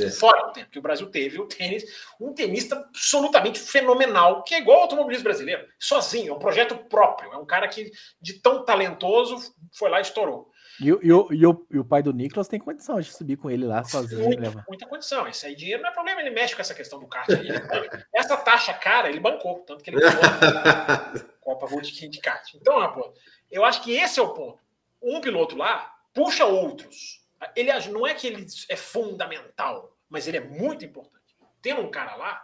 [0.00, 0.10] É.
[0.10, 1.84] Fora do tempo que o Brasil teve o tênis,
[2.20, 7.32] um tenista absolutamente fenomenal, que é igual ao automobilismo brasileiro, sozinho, é um projeto próprio,
[7.32, 9.36] é um cara que, de tão talentoso,
[9.72, 10.50] foi lá e estourou.
[10.80, 13.50] E, e, o, e, o, e o pai do Nicolas tem condição de subir com
[13.50, 14.24] ele lá sozinho.
[14.24, 15.26] Muita, muita condição.
[15.26, 17.28] Esse aí dinheiro não é problema, ele mexe com essa questão do kart.
[17.28, 17.48] Ele,
[18.14, 22.54] essa taxa cara, ele bancou, tanto que ele ganhou a Copa World de kart.
[22.54, 23.12] Então, pô,
[23.50, 24.60] eu acho que esse é o ponto.
[25.02, 27.26] Um piloto lá puxa outros.
[27.54, 31.36] Ele não é que ele é fundamental, mas ele é muito importante.
[31.62, 32.42] Tendo um cara lá,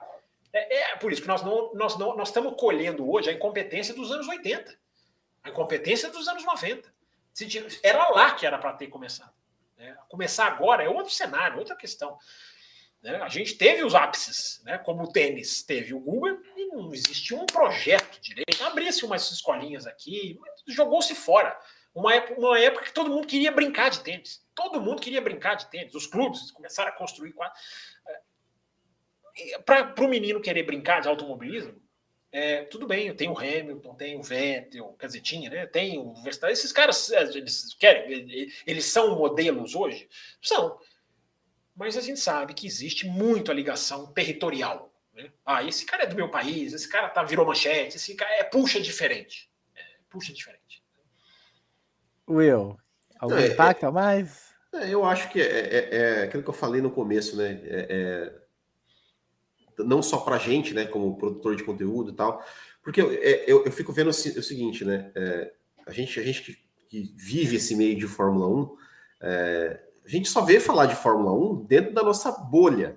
[0.53, 3.95] é, é por isso que nós não, nós não nós estamos colhendo hoje a incompetência
[3.95, 4.77] dos anos 80,
[5.43, 6.93] a incompetência dos anos 90.
[7.83, 9.33] Era lá que era para ter começado.
[9.77, 9.97] Né?
[10.09, 12.17] Começar agora é outro cenário, outra questão.
[13.03, 13.17] Né?
[13.17, 14.79] A gente teve os ápices, né?
[14.79, 18.65] como o tênis teve o Google, e não existia um projeto direito.
[18.65, 20.39] Abria-se umas escolinhas aqui,
[20.69, 21.59] jogou-se fora.
[21.93, 24.44] Uma época, uma época que todo mundo queria brincar de tênis.
[24.55, 25.95] Todo mundo queria brincar de tênis.
[25.95, 27.59] Os clubes começaram a construir quadros.
[29.65, 31.83] Para o menino querer brincar de automobilismo,
[32.37, 35.67] é, tudo bem, tenho o Hamilton, tem o Vettel, quer dizer, né?
[35.67, 36.53] Tem o Verstappen.
[36.53, 40.09] Esses caras, eles querem, eles são modelos hoje?
[40.43, 40.77] São.
[41.77, 44.93] mas a gente sabe que existe muito a ligação territorial.
[45.13, 45.33] Né?
[45.47, 48.43] Ah, esse cara é do meu país, esse cara tá, virou manchete, esse cara é
[48.43, 49.49] puxa diferente.
[49.73, 50.83] É, puxa diferente.
[52.29, 52.77] Will,
[53.25, 54.55] algum é, impacto a mais?
[54.73, 57.61] É, eu acho que é, é, é, aquilo que eu falei no começo, né?
[57.65, 58.33] É,
[59.79, 62.45] não só para gente, né, como produtor de conteúdo e tal,
[62.83, 65.11] porque eu, eu, eu fico vendo o, seguinte, né?
[65.85, 66.59] a gente, a gente que,
[66.89, 68.77] que, vive esse meio de Fórmula 1,
[70.05, 72.97] a gente só vê falar de Fórmula 1 dentro da nossa bolha.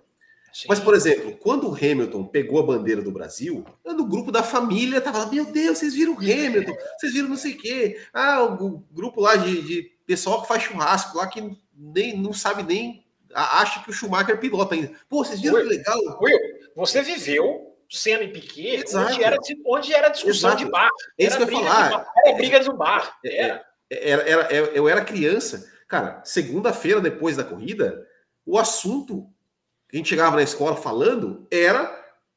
[0.58, 0.66] Sim.
[0.68, 5.00] Mas, por exemplo, quando o Hamilton pegou a bandeira do Brasil, no grupo da família
[5.00, 8.02] tava lá, meu Deus, vocês viram o Hamilton, vocês viram não sei o quê.
[8.12, 12.64] Ah, o, grupo lá de, de, pessoal que faz churrasco lá que nem não sabe
[12.64, 14.92] nem, acha que o Schumacher pilota ainda.
[15.08, 16.00] Pô, vocês viram Will, que legal?
[16.20, 16.40] Will,
[16.76, 20.66] você viveu sendo em Piquet, onde era, onde era discussão Exato.
[20.66, 20.90] de bar.
[21.20, 22.08] É isso que eu ia falar.
[22.26, 23.16] era briga de um bar.
[23.24, 23.66] É, era.
[23.90, 24.66] Era, era.
[24.74, 28.06] Eu era criança Cara, segunda-feira depois da corrida,
[28.46, 29.32] o assunto
[29.92, 31.96] a gente chegava na escola falando era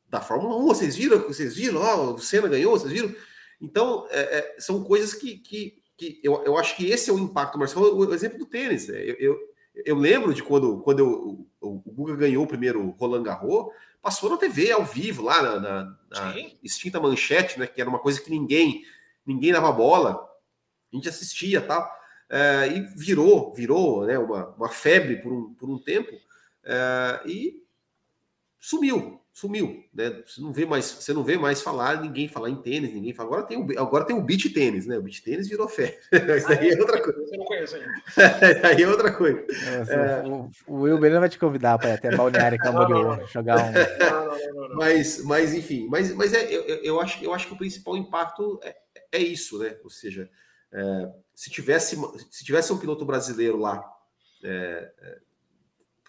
[0.09, 0.67] da Fórmula 1.
[0.67, 1.19] Vocês viram?
[1.21, 1.81] Vocês viram?
[1.81, 3.15] Oh, o Senna ganhou, vocês viram?
[3.61, 7.19] Então, é, é, são coisas que, que, que eu, eu acho que esse é o
[7.19, 7.59] impacto.
[7.59, 8.89] Mas o exemplo do tênis.
[8.89, 8.99] Né?
[9.03, 9.39] Eu, eu,
[9.85, 14.31] eu, lembro de quando, quando eu, o, o Guga ganhou o primeiro Roland Garros, passou
[14.31, 17.67] na TV ao vivo, lá na, na, na extinta manchete, né?
[17.67, 18.85] Que era uma coisa que ninguém
[19.27, 20.29] ninguém dava bola.
[20.93, 21.89] A gente assistia tal
[22.29, 26.11] é, e virou, virou né, uma, uma febre por um, por um tempo
[26.65, 27.63] é, e
[28.59, 30.23] sumiu, sumiu, né?
[30.27, 33.29] Você não vê mais, você não vê mais falar ninguém falar em tênis, ninguém fala.
[33.29, 34.99] Agora tem o, agora tem o beach tênis, né?
[34.99, 35.99] O beach tênis virou fé.
[36.13, 37.21] Isso daí é outra coisa.
[37.21, 38.69] Você não conhece ainda.
[38.69, 39.41] aí é outra coisa.
[39.79, 40.27] Nossa, é...
[40.27, 43.73] O, o Will vai te convidar para até Balneário Camboriú jogar um.
[43.73, 47.59] Não, não, mas, mas enfim, mas, mas é, eu, eu acho, eu acho que o
[47.59, 48.77] principal impacto é,
[49.13, 49.77] é isso, né?
[49.83, 50.29] Ou seja,
[50.73, 51.97] é, se, tivesse,
[52.31, 53.83] se tivesse um piloto brasileiro lá,
[54.45, 55.19] é, é,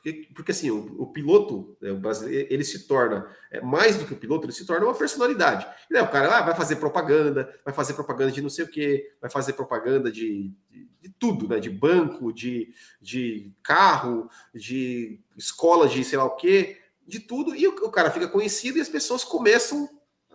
[0.02, 4.06] porque, porque assim, o, o piloto né, o brasileiro, ele se torna, é, mais do
[4.06, 5.68] que o piloto, ele se torna uma personalidade.
[5.92, 9.14] Né, o cara ah, vai fazer propaganda, vai fazer propaganda de não sei o quê,
[9.22, 11.60] vai fazer propaganda de, de, de tudo, né?
[11.60, 17.68] De banco, de, de carro, de escola de sei lá o quê, de tudo, e
[17.68, 19.88] o, o cara fica conhecido e as pessoas começam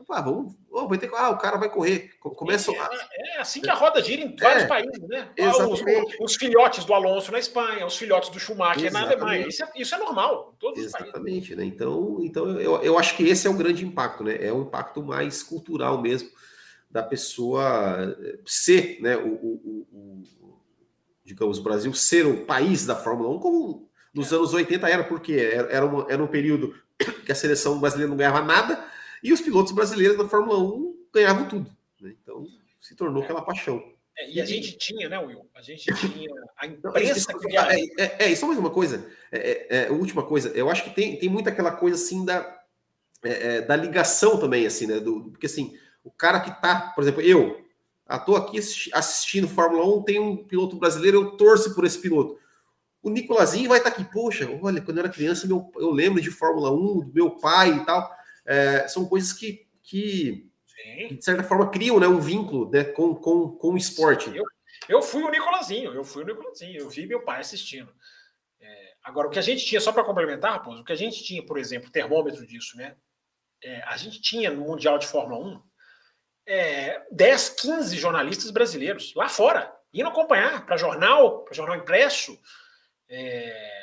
[0.08, 2.10] ah, vamos, oh, vai ter, ah, o cara vai correr.
[2.20, 5.28] Começa é, é, é assim que a roda gira em vários é, países, né?
[5.40, 5.80] Ah, os,
[6.20, 9.18] os, filhotes do Alonso na Espanha, os filhotes do Schumacher exatamente.
[9.18, 9.48] na Alemanha.
[9.48, 11.56] Isso é, isso é normal em todos Exatamente, os países.
[11.56, 11.64] né?
[11.64, 14.36] Então, então eu, eu acho que esse é o grande impacto, né?
[14.40, 16.30] É um impacto mais cultural mesmo
[16.88, 19.16] da pessoa eh, ser, né?
[19.16, 20.22] O, o, o
[21.24, 24.36] digamos, o Brasil ser o país da Fórmula 1, como nos é.
[24.36, 26.74] anos 80 era, porque era, era, uma, era um período
[27.24, 28.95] que a seleção brasileira não ganhava nada
[29.26, 31.74] e os pilotos brasileiros da Fórmula 1 ganhavam tudo.
[32.00, 32.14] Né?
[32.22, 32.46] Então
[32.80, 33.82] se tornou aquela paixão.
[34.16, 35.44] É, e a gente tinha, né, Will?
[35.52, 39.86] A gente tinha a imprensa que é, é, é, só mais uma coisa, é, é,
[39.86, 40.50] é, última coisa.
[40.50, 42.60] Eu acho que tem, tem muito aquela coisa assim da,
[43.24, 45.00] é, da ligação também, assim, né?
[45.00, 47.60] Do, porque assim, o cara que tá, por exemplo, eu,
[48.08, 48.58] estou aqui
[48.92, 52.38] assistindo Fórmula 1, tem um piloto brasileiro, eu torço por esse piloto.
[53.02, 56.22] O Nicolazinho vai estar tá aqui, poxa, olha, quando eu era criança, meu, eu lembro
[56.22, 58.15] de Fórmula 1, do meu pai e tal
[58.46, 63.14] é, são coisas que, que, que, de certa forma, criam né, um vínculo né, com,
[63.14, 64.34] com, com o esporte.
[64.34, 64.44] Eu,
[64.88, 67.92] eu fui o Nicolazinho, eu fui o Nicolazinho, eu vi meu pai assistindo.
[68.60, 71.24] É, agora, o que a gente tinha, só para complementar, Raposo, o que a gente
[71.24, 72.96] tinha, por exemplo, termômetro disso, né?
[73.62, 75.62] É, a gente tinha no Mundial de Fórmula 1
[76.46, 82.38] é, 10, 15 jornalistas brasileiros lá fora, indo acompanhar para jornal, para jornal impresso.
[83.08, 83.75] É,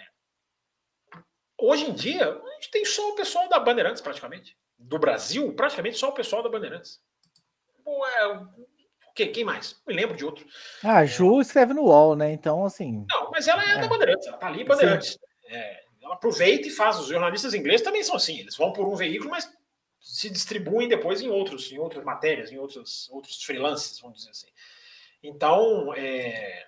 [1.60, 4.58] Hoje em dia, a gente tem só o pessoal da Bandeirantes, praticamente.
[4.78, 6.99] Do Brasil, praticamente só o pessoal da Bandeirantes.
[7.88, 8.39] É,
[9.16, 9.80] quem, quem mais?
[9.86, 10.45] Não me lembro de outro.
[10.84, 12.32] Ah, a Ju escreve no UOL, né?
[12.32, 13.06] Então, assim.
[13.10, 13.80] Não, mas ela é, é.
[13.80, 15.18] da Bandeirantes, ela tá ali Bandeirantes.
[15.47, 16.99] É, ela aproveita e faz.
[16.99, 19.49] Os jornalistas ingleses também são assim, eles vão por um veículo, mas
[19.99, 24.47] se distribuem depois em outros, em outras matérias, em outros, outros freelances, vamos dizer assim.
[25.22, 26.68] Então, é,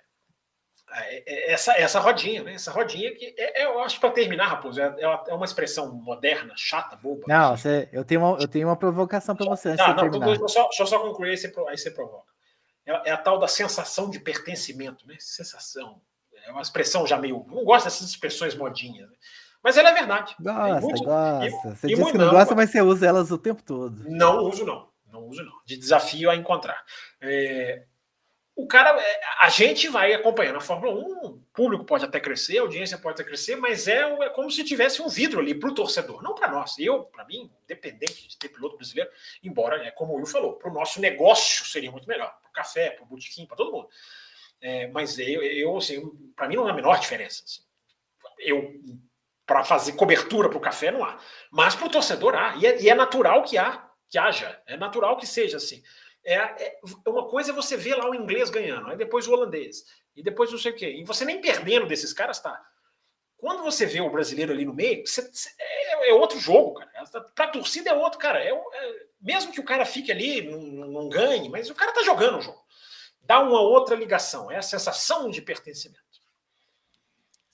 [1.46, 2.54] essa, essa rodinha, né?
[2.54, 6.54] Essa rodinha que é, é eu acho para terminar, Raposo, é, é uma expressão moderna,
[6.56, 7.24] chata, boba.
[7.26, 9.74] Não, você, eu, tenho uma, eu tenho uma provocação para você.
[9.74, 12.30] Não, não, deixa eu, só, deixa eu só concluir, aí você, aí você provoca.
[12.86, 15.16] É, é, a tal da sensação de pertencimento, né?
[15.18, 16.00] Sensação.
[16.46, 17.44] É uma expressão já meio.
[17.48, 19.16] Não gosto dessas expressões modinhas, né?
[19.62, 20.36] Mas ela é verdade.
[20.38, 21.46] Gosta, muito, gosta.
[21.46, 24.04] E, você e diz que não gosta, mas você usa elas o tempo todo.
[24.08, 24.88] Não uso, não.
[25.10, 25.52] Não uso, não.
[25.64, 26.84] De desafio a encontrar.
[27.20, 27.84] É,
[28.56, 32.56] o cara, é, a gente vai acompanhando a Fórmula 1, o público pode até crescer,
[32.56, 35.68] a audiência pode até crescer, mas é, é como se tivesse um vidro ali para
[35.68, 36.78] o torcedor, não para nós.
[36.78, 39.10] Eu, para mim, independente de ter piloto brasileiro,
[39.42, 42.52] embora, é como o Will falou, para o nosso negócio seria muito melhor, para o
[42.52, 43.88] café, para o botequim, para todo mundo.
[44.58, 46.02] É, mas eu, eu assim,
[46.34, 47.44] para mim não é a menor diferença.
[47.44, 47.60] Assim.
[48.38, 48.74] Eu
[49.44, 51.18] para fazer cobertura para o café não há.
[51.52, 52.56] Mas para o torcedor há.
[52.56, 54.60] E é, e é, natural que há, que haja.
[54.66, 55.82] É natural que seja assim.
[56.26, 59.84] É, é, uma coisa é você ver lá o inglês ganhando, aí depois o holandês,
[60.16, 60.90] e depois não sei o quê.
[60.90, 62.60] E você nem perdendo desses caras, tá.
[63.36, 65.20] Quando você vê o brasileiro ali no meio, você,
[65.56, 66.90] é, é, outro jogo, cara.
[67.32, 68.42] Para a torcida é outro, cara.
[68.42, 72.02] É, é, mesmo que o cara fique ali, não, não ganhe, mas o cara tá
[72.02, 72.60] jogando o jogo.
[73.20, 76.00] Dá uma outra ligação, é a sensação de pertencimento.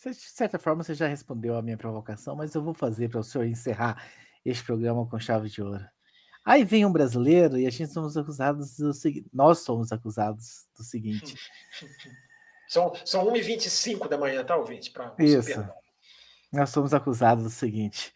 [0.02, 3.22] De certa forma, você já respondeu a minha provocação, mas eu vou fazer para o
[3.22, 4.10] senhor encerrar
[4.44, 5.84] este programa com chave de ouro.
[6.44, 9.28] Aí vem um brasileiro e a gente somos acusados do seguinte.
[9.32, 11.36] Nós somos acusados do seguinte.
[12.68, 14.90] São, são 1h25 da manhã, tá, ouvinte?
[14.90, 15.62] Pra Isso.
[16.50, 18.14] Nós somos acusados do seguinte.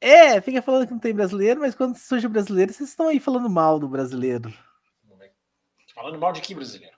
[0.00, 3.20] É, fica falando que não tem brasileiro, mas quando surge o brasileiro, vocês estão aí
[3.20, 4.52] falando mal do brasileiro.
[5.94, 6.95] Falando mal de que brasileiro?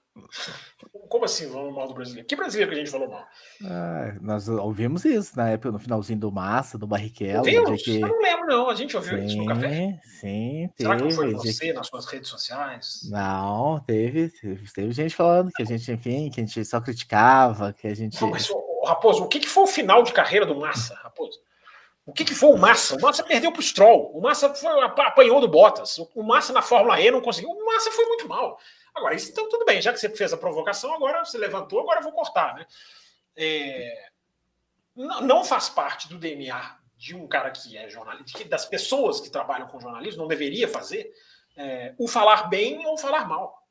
[1.09, 2.27] Como assim falando mal do brasileiro?
[2.27, 3.27] Que brasileiro que a gente falou mal?
[3.65, 7.39] Ah, nós ouvimos isso na época, no finalzinho do Massa, do Barrichello.
[7.39, 7.83] Ouvimos?
[7.83, 8.01] Que...
[8.01, 8.71] Eu não lembro, não.
[8.71, 10.01] A gente ouviu sim, isso no café?
[10.21, 10.97] Sim, Será teve.
[10.97, 13.01] que não foi você nas suas redes sociais?
[13.11, 17.73] Não, teve, teve, teve, gente falando que a gente, enfim, que a gente só criticava,
[17.73, 18.21] que a gente.
[18.21, 18.49] Não, mas,
[18.85, 21.39] Raposo, o que, que foi o final de carreira do Massa, Raposo?
[22.09, 22.97] O que, que foi o Massa?
[22.97, 24.11] O Massa perdeu para o Stroll.
[24.17, 25.99] O Massa foi, apanhou do Bottas.
[26.15, 27.51] O Massa na Fórmula E não conseguiu.
[27.51, 28.59] O Massa foi muito mal.
[28.99, 32.01] Agora, isso então tudo bem, já que você fez a provocação, agora você levantou, agora
[32.01, 32.67] eu vou cortar, né?
[33.37, 34.11] É,
[34.95, 39.69] não faz parte do DNA de um cara que é jornalista, das pessoas que trabalham
[39.69, 41.13] com jornalismo, não deveria fazer,
[41.57, 43.65] é, o falar bem ou falar mal.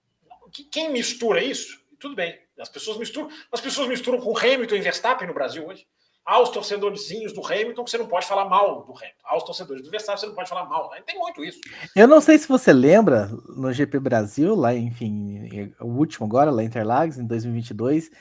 [0.72, 2.42] Quem mistura isso, tudo bem.
[2.58, 5.86] As pessoas misturam, as pessoas misturam com Hamilton e Verstappen no Brasil hoje
[6.28, 9.22] aos torcedorzinhos do Hamilton que você não pode falar mal do Hamilton.
[9.24, 10.92] Aos torcedores do Verstappen você não pode falar mal.
[11.06, 11.62] Tem muito isso.
[11.96, 16.62] Eu não sei se você lembra, no GP Brasil, lá, enfim, o último agora, lá
[16.62, 18.12] em Interlagos, em 2022,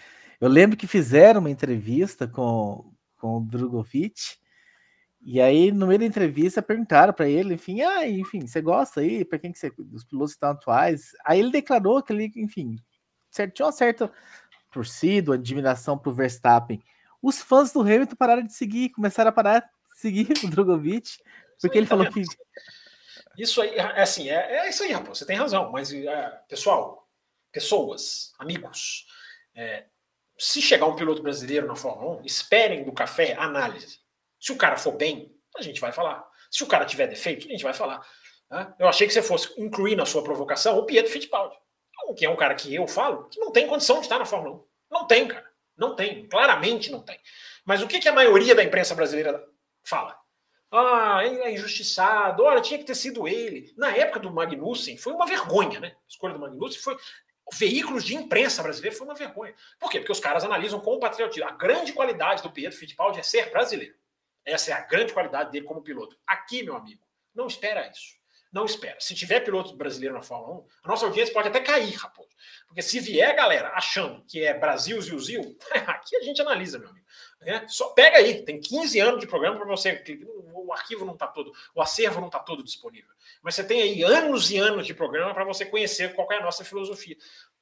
[0.40, 4.36] eu lembro que fizeram uma entrevista com, com o Drogovic,
[5.20, 9.24] e aí, no meio da entrevista, perguntaram para ele, enfim, ah, enfim, você gosta aí,
[9.24, 11.10] para quem que você, dos pilotos estão atuais?
[11.24, 12.76] Aí ele declarou que ele, enfim,
[13.52, 14.08] tinha uma certa
[14.70, 16.80] torcida, admiração para o Verstappen
[17.26, 21.18] os fãs do Hamilton pararam de seguir, começaram a parar de seguir o Drogovic,
[21.60, 22.22] porque ele tá falou que.
[23.36, 27.06] Isso aí, é assim, é, é isso aí, rapaz, você tem razão, mas, é, pessoal,
[27.50, 29.06] pessoas, amigos,
[29.54, 29.86] é,
[30.38, 33.98] se chegar um piloto brasileiro na Fórmula 1, esperem do café análise.
[34.38, 36.24] Se o cara for bem, a gente vai falar.
[36.50, 38.06] Se o cara tiver defeito, a gente vai falar.
[38.50, 38.74] Né?
[38.78, 41.56] Eu achei que você fosse incluir na sua provocação o Pietro Fittipaldi,
[42.16, 44.56] que é um cara que eu falo que não tem condição de estar na Fórmula
[44.56, 44.64] 1.
[44.90, 45.55] Não tem, cara.
[45.76, 47.18] Não tem, claramente não tem.
[47.64, 49.44] Mas o que, que a maioria da imprensa brasileira
[49.84, 50.18] fala?
[50.70, 53.72] Ah, ele é injustiçado, olha, tinha que ter sido ele.
[53.76, 55.88] Na época do Magnussen, foi uma vergonha, né?
[55.88, 56.96] A escolha do Magnussen foi.
[57.54, 59.54] Veículos de imprensa brasileira foi uma vergonha.
[59.78, 60.00] Por quê?
[60.00, 61.48] Porque os caras analisam com patriotismo.
[61.48, 63.94] A grande qualidade do Pietro Fittipaldi é ser brasileiro.
[64.44, 66.16] Essa é a grande qualidade dele como piloto.
[66.26, 68.16] Aqui, meu amigo, não espera isso.
[68.56, 68.96] Não espera.
[68.98, 72.30] Se tiver piloto brasileiro na Fórmula 1, a nossa audiência pode até cair, raposo.
[72.66, 76.88] Porque se vier galera achando que é Brasil, Zil, Zil, aqui a gente analisa, meu
[76.88, 77.04] amigo.
[77.42, 80.02] É, só pega aí, tem 15 anos de programa para você.
[80.54, 83.10] O arquivo não está todo, o acervo não está todo disponível.
[83.42, 86.42] Mas você tem aí anos e anos de programa para você conhecer qual é a
[86.42, 87.16] nossa filosofia.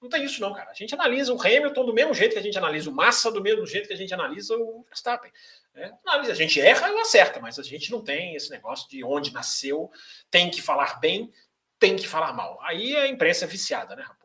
[0.04, 0.70] Não tem isso, não, cara.
[0.70, 3.40] A gente analisa o Hamilton do mesmo jeito que a gente analisa o Massa, do
[3.40, 5.32] mesmo jeito que a gente analisa o Verstappen.
[5.74, 9.32] É, a gente erra e acerta, mas a gente não tem esse negócio de onde
[9.32, 9.90] nasceu,
[10.30, 11.32] tem que falar bem,
[11.78, 12.60] tem que falar mal.
[12.64, 14.23] Aí a imprensa é viciada, né, Raposo?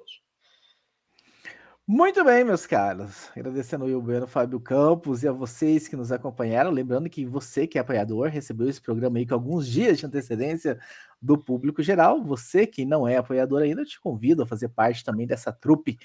[1.92, 3.32] Muito bem, meus caros.
[3.36, 6.70] Agradecendo ao Bueno, Fábio Campos e a vocês que nos acompanharam.
[6.70, 10.80] Lembrando que você que é apoiador recebeu esse programa aí com alguns dias de antecedência
[11.20, 12.24] do público geral.
[12.24, 15.98] Você que não é apoiador ainda, eu te convido a fazer parte também dessa trupe.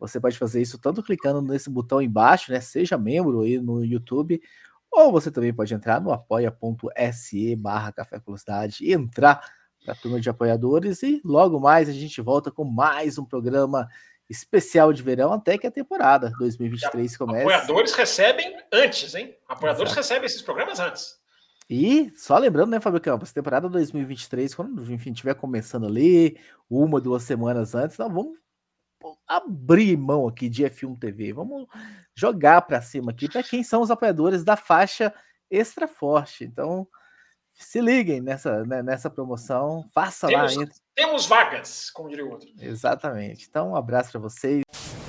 [0.00, 2.60] Você pode fazer isso tanto clicando nesse botão embaixo, né?
[2.60, 4.42] Seja membro aí no YouTube,
[4.90, 9.40] ou você também pode entrar no apoia.se barra Café Velocidade, entrar
[9.84, 13.88] para a turma de apoiadores e logo mais a gente volta com mais um programa
[14.28, 17.42] especial de verão até que a temporada 2023 comece.
[17.42, 19.36] Apoiadores recebem antes, hein?
[19.48, 20.06] Apoiadores Exato.
[20.06, 21.18] recebem esses programas antes.
[21.70, 27.22] E só lembrando, né, Fábio Campos, temporada 2023, quando enfim estiver começando ali, uma, duas
[27.22, 28.38] semanas antes, nós vamos
[29.26, 31.32] abrir mão aqui de F1 TV.
[31.32, 31.66] Vamos
[32.14, 35.12] jogar para cima aqui para quem são os apoiadores da faixa
[35.50, 36.44] extra forte.
[36.44, 36.88] Então,
[37.52, 40.64] se liguem nessa, né, nessa promoção, faça temos, lá.
[40.98, 42.48] Temos vagas, como diria o outro.
[42.60, 43.46] Exatamente.
[43.48, 44.64] Então, um abraço para vocês.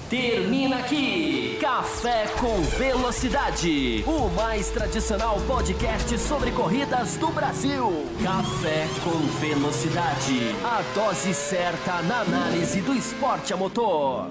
[0.07, 7.89] Termina aqui Café com Velocidade, o mais tradicional podcast sobre corridas do Brasil.
[8.23, 14.29] Café com Velocidade, a dose certa na análise do esporte a motor.